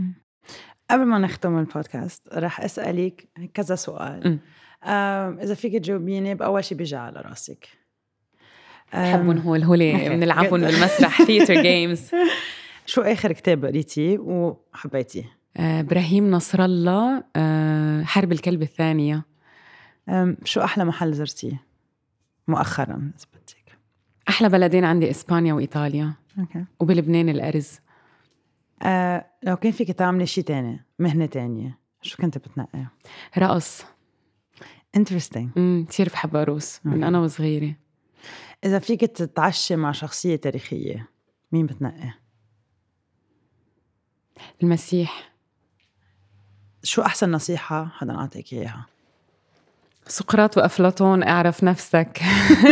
قبل 0.92 1.06
ما 1.06 1.20
نختم 1.20 1.60
البودكاست 1.60 2.28
رح 2.34 2.62
أسألك 2.62 3.30
كذا 3.54 3.76
سؤال. 3.76 4.40
إذا 5.44 5.54
فيك 5.54 5.74
تجاوبيني 5.74 6.36
بأول 6.36 6.64
شيء 6.64 6.78
بيجي 6.78 6.96
على 6.96 7.22
راسك. 7.22 7.70
بحبهم 8.94 9.38
هول 9.38 9.64
هول 9.64 10.10
بنلعبهم 10.10 10.62
بالمسرح 10.62 11.22
theater 11.22 11.62
games 11.62 12.12
شو 12.86 13.02
آخر 13.02 13.32
كتاب 13.32 13.66
قريتيه 13.66 14.18
وحبيتيه؟ 14.20 15.24
آه، 15.58 15.80
إبراهيم 15.80 16.32
نصر 16.32 16.66
الله 16.66 17.24
آه، 17.36 18.04
حرب 18.04 18.32
الكلب 18.32 18.62
الثانية. 18.62 19.26
شو 20.44 20.62
أحلى 20.62 20.86
محل 20.86 21.14
زرتيه؟ 21.14 21.64
مؤخرا 22.48 23.12
إذا 23.18 23.26
بدك؟ 23.34 23.78
أحلى 24.30 24.50
بلدين 24.50 24.86
عندي 24.86 25.10
إسبانيا 25.10 25.54
وإيطاليا. 25.54 26.14
okay. 26.40 26.66
وبلبنان 26.80 27.30
الأرز. 27.30 27.80
آه 28.84 29.26
لو 29.44 29.56
كان 29.56 29.72
فيك 29.72 29.92
تعملي 29.92 30.26
شيء 30.26 30.44
تاني 30.44 30.86
مهنة 31.00 31.26
تانية 31.26 31.80
شو 32.02 32.18
كنت 32.18 32.38
بتنقي؟ 32.38 32.86
رقص. 33.38 33.86
interesting 34.96 35.50
امم 35.58 35.86
كثير 35.90 36.10
بحب 36.10 36.36
أرقص 36.36 36.80
من 36.86 37.04
أنا 37.04 37.20
وصغيرة. 37.20 37.76
إذا 38.66 38.80
فيك 38.80 39.02
تتعشى 39.02 39.76
مع 39.76 39.92
شخصية 39.92 40.36
تاريخية 40.36 41.10
مين 41.52 41.66
بتنقي؟ 41.66 42.14
المسيح. 44.64 45.32
شو 46.84 47.02
أحسن 47.02 47.32
نصيحة 47.32 47.86
حدا 47.86 48.16
اعطيك 48.16 48.54
إياها؟ 48.54 48.86
سقراط 50.08 50.58
وأفلاطون 50.58 51.24
اعرف 51.24 51.64
نفسك. 51.64 52.22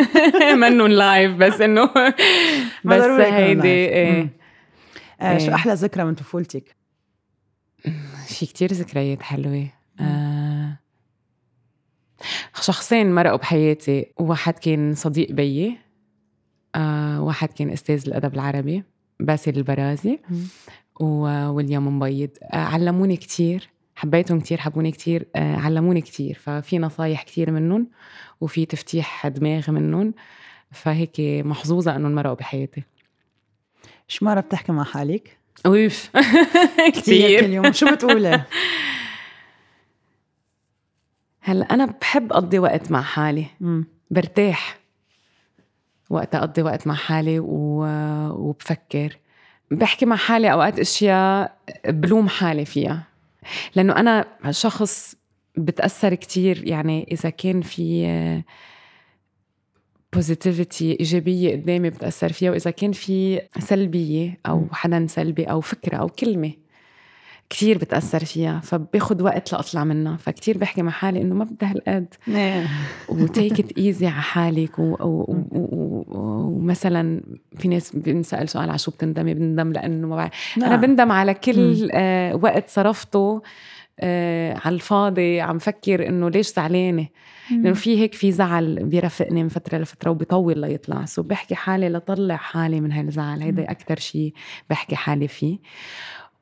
منن 0.61 0.87
لايف 0.87 1.31
بس 1.31 1.61
انه 1.61 1.89
بس 2.85 3.03
هيدي 3.03 4.29
آه 5.21 5.37
شو 5.37 5.53
أحلى 5.53 5.73
ذكرى 5.73 6.03
من 6.03 6.15
طفولتك؟ 6.15 6.75
في 8.27 8.45
كتير 8.45 8.73
ذكريات 8.73 9.21
حلوة. 9.21 9.67
آه 9.99 10.79
شخصين 12.61 13.15
مرقوا 13.15 13.37
بحياتي. 13.37 14.05
واحد 14.19 14.53
كان 14.53 14.93
صديق 14.95 15.31
بيي 15.31 15.77
آه 16.75 17.21
واحد 17.21 17.49
كان 17.49 17.69
أستاذ 17.69 18.03
الأدب 18.07 18.33
العربي 18.33 18.83
باسل 19.19 19.57
البرازي 19.57 20.19
وويليام 20.99 21.97
مبيض. 21.97 22.29
آه 22.43 22.57
علموني 22.57 23.17
كتير 23.17 23.69
حبيتهم 23.95 24.39
كتير 24.39 24.57
حبوني 24.57 24.91
كتير 24.91 25.27
آه 25.35 25.55
علموني 25.55 26.01
كتير. 26.01 26.37
ففي 26.43 26.79
نصايح 26.79 27.23
كتير 27.23 27.51
منهم 27.51 27.87
وفي 28.41 28.65
تفتيح 28.65 29.27
دماغ 29.27 29.71
منهم. 29.71 30.13
فهيك 30.71 31.19
محظوظة 31.19 31.95
إنهم 31.95 32.15
مرقوا 32.15 32.35
بحياتي. 32.35 32.83
شو 34.07 34.25
مرة 34.25 34.39
بتحكي 34.39 34.71
مع 34.71 34.83
حالك؟ 34.83 35.37
اوف 35.65 36.09
كثير 36.95 37.41
كل 37.41 37.53
يوم 37.53 37.71
شو 37.71 37.91
بتقولي؟ 37.91 38.43
هلا 41.41 41.73
أنا 41.73 41.85
بحب 41.85 42.33
أقضي 42.33 42.59
وقت 42.59 42.91
مع 42.91 43.01
حالي. 43.01 43.45
برتاح 44.11 44.77
وقت 46.09 46.35
أقضي 46.35 46.61
وقت 46.61 46.87
مع 46.87 46.95
حالي 46.95 47.39
و... 47.39 47.85
وبفكر 48.29 49.17
بحكي 49.71 50.05
مع 50.05 50.15
حالي 50.15 50.51
أوقات 50.51 50.79
أشياء 50.79 51.57
بلوم 51.85 52.29
حالي 52.29 52.65
فيها 52.65 53.03
لأنه 53.75 53.95
أنا 53.95 54.25
شخص 54.49 55.15
بتأثر 55.57 56.13
كتير 56.13 56.67
يعني 56.67 57.07
إذا 57.11 57.29
كان 57.29 57.61
في 57.61 58.43
positivity 60.13 60.97
إيجابية 60.99 61.51
قدامي 61.51 61.89
بتاثر 61.89 62.31
فيها 62.33 62.51
وإذا 62.51 62.71
كان 62.71 62.91
في 62.91 63.41
سلبية 63.59 64.37
أو 64.45 64.67
حدا 64.71 65.07
سلبي 65.07 65.43
أو 65.43 65.61
فكرة 65.61 65.97
أو 65.97 66.07
كلمة 66.07 66.51
كثير 67.49 67.77
بتأثر 67.77 68.25
فيها 68.25 68.59
فباخد 68.59 69.21
وقت 69.21 69.53
لأطلع 69.53 69.83
منها. 69.83 70.17
فكتير 70.17 70.57
بحكي 70.57 70.81
مع 70.81 70.91
حالي 70.91 71.21
إنه 71.21 71.35
ما 71.35 71.43
بدي 71.43 71.65
هالقد. 71.65 72.13
و 73.09 73.19
take 73.19 73.59
it 73.59 73.77
easy 73.77 74.07
على 74.07 74.21
حالك. 74.21 74.71
ومثلا 76.09 77.21
في 77.57 77.67
ناس 77.67 77.95
بنسأل 77.95 78.49
سؤال 78.49 78.69
على 78.69 78.77
شو 78.77 78.91
بتندمي؟ 78.91 79.33
بندم 79.33 79.71
لأنه 79.71 80.07
ما 80.07 80.15
بعرف. 80.15 80.33
أنا 80.57 80.69
نعم. 80.69 80.81
بندم 80.81 81.11
على 81.11 81.33
كل 81.33 81.89
آه 81.93 82.35
وقت 82.35 82.69
صرفته 82.69 83.41
آه 83.99 84.57
على 84.65 84.75
الفاضي 84.75 85.41
عم 85.41 85.57
فكر 85.57 86.07
إنه 86.07 86.29
ليش 86.29 86.53
زعلانة؟ 86.53 87.07
لأنه 87.51 87.73
في 87.73 87.99
هيك 87.99 88.13
في 88.13 88.31
زعل 88.31 88.83
بيرافقني 88.83 89.43
من 89.43 89.49
فترة 89.49 89.77
لفترة 89.77 90.11
وبيطول 90.11 90.61
ليطلع. 90.61 91.05
سو 91.05 91.21
بحكي 91.23 91.55
حالي 91.55 91.89
لطلع 91.89 92.35
حالي 92.35 92.81
من 92.81 92.91
هالزعل. 92.91 93.41
هيدا 93.41 93.71
أكثر 93.71 93.99
شيء 93.99 94.33
بحكي 94.69 94.95
حالي 94.95 95.27
فيه. 95.27 95.57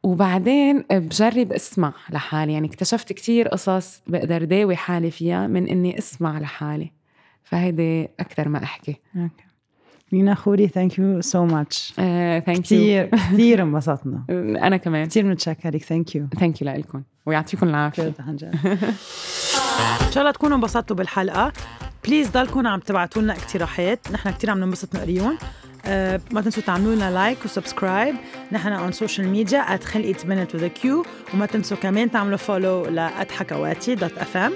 وبعدين 0.04 0.84
بجرب 0.92 1.52
أسمع 1.52 1.94
لحالي. 2.10 2.54
يعني 2.54 2.68
اكتشفت 2.68 3.14
كتير 3.14 3.48
قصص 3.48 4.02
بقدر 4.08 4.44
داوي 4.44 4.76
حالي 4.76 5.12
فيها 5.12 5.48
من 5.48 5.68
إني 5.68 5.98
أسمع 5.98 6.40
لحالي. 6.40 6.92
فهيدي 7.44 8.10
أكثر 8.20 8.50
ما 8.50 8.64
أحكي. 8.64 8.96
okay. 9.16 9.44
لينا 10.12 10.36
خوري 10.36 10.68
thank 10.68 11.00
you 11.00 11.22
so 11.22 11.46
much 11.46 11.94
thank 11.96 12.48
you 12.48 12.54
كثير 12.54 13.06
كثير 13.06 13.62
انبسطنا. 13.62 14.26
أنا 14.68 14.78
كمان. 14.78 15.06
كثير 15.06 15.26
متشكرك 15.26 15.84
thank 15.84 16.16
you 16.16 16.28
thank 16.40 16.62
you 16.62 16.68
لكم 16.68 17.04
ويعطيكم 17.26 17.70
العافية. 17.70 18.14
إن 19.80 20.12
شاء 20.12 20.22
الله 20.22 20.32
تكونوا 20.32 20.58
انبسطتوا 20.58 20.96
بالحلقة. 20.96 21.54
please 22.06 22.30
ضلكم 22.30 22.68
عم 22.68 22.80
تبعتوا 22.80 23.22
لنا 23.22 23.34
اقتراحات. 23.34 24.12
نحن 24.12 24.30
كثير 24.30 24.50
عم 24.50 24.60
ننبسط 24.60 24.96
نقريهم 24.96 25.38
أه 25.86 26.22
ما 26.32 26.42
تنسوا 26.42 26.64
تعملوا 26.64 26.96
لنا 26.96 27.12
like 27.12 27.38
و 27.46 27.53
subscribe 27.53 28.16
نحن 28.52 28.68
on 28.68 28.92
social 28.92 29.28
media 29.28 29.78
خلقت 29.78 30.26
بنت 30.26 30.56
with 30.56 30.68
a 30.68 30.87
Q 30.87 31.06
وما 31.34 31.46
تنسوا 31.46 31.78
كمان 31.78 32.12
تعملوا 32.12 32.38
follow 32.38 32.86
ل 32.86 33.01
at 33.01 33.32
حكواتي 33.32 33.96
dot 33.96 34.18
FM 34.18 34.54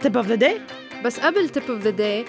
tip 0.00 0.16
of 0.16 0.26
the 0.26 0.34
day 0.34 0.60
بس 1.04 1.20
قبل 1.20 1.48
tip 1.48 1.62
of 1.70 1.82
the 1.82 1.90
day 1.90 2.24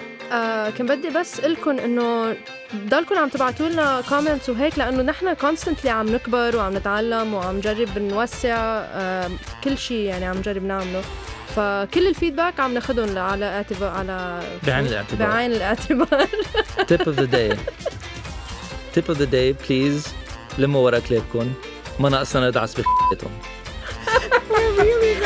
كان 0.71 0.87
بدي 0.87 1.09
بس 1.09 1.39
قلكم 1.39 1.79
إنه 1.79 2.35
ضلكم 2.75 3.17
عم 3.17 3.29
تبعتوا 3.29 3.69
لنا 3.69 4.01
comments 4.09 4.49
وهيك 4.49 4.77
لأنه 4.77 5.03
نحن 5.03 5.33
constantly 5.33 5.89
عم 5.89 6.09
نكبر 6.09 6.57
وعم 6.57 6.77
نتعلم 6.77 7.33
وعم 7.33 7.57
نجرب 7.57 7.97
نوسع 7.97 8.55
آه 8.57 9.29
كل 9.63 9.77
شيء 9.77 10.05
يعني 10.05 10.25
عم 10.25 10.37
نجرب 10.37 10.63
نعمله. 10.63 11.01
فكل 11.57 12.07
ال 12.07 12.13
feedback 12.13 12.59
عم 12.59 12.73
ناخذهم 12.73 13.17
على 13.17 13.45
اعتبار 13.45 13.89
على 13.89 14.41
بعين 14.67 14.85
الاعتبار. 14.85 15.27
بعين 15.27 15.51
الاعتبار. 15.51 16.27
tip 16.87 17.01
of 17.01 17.19
the 17.19 17.25
day 17.25 17.57
tip 18.93 19.03
of 19.09 19.17
the 19.17 19.25
day 19.25 19.53
please 19.53 20.07
لموا 20.57 20.85
ورا 20.85 20.99
كلابكم 20.99 21.53
ما 21.99 22.09
ناقصنا 22.09 22.49
ندعس 22.49 22.73
بخيتهم. 22.73 23.31
Where 24.49 24.71
really 24.79 25.17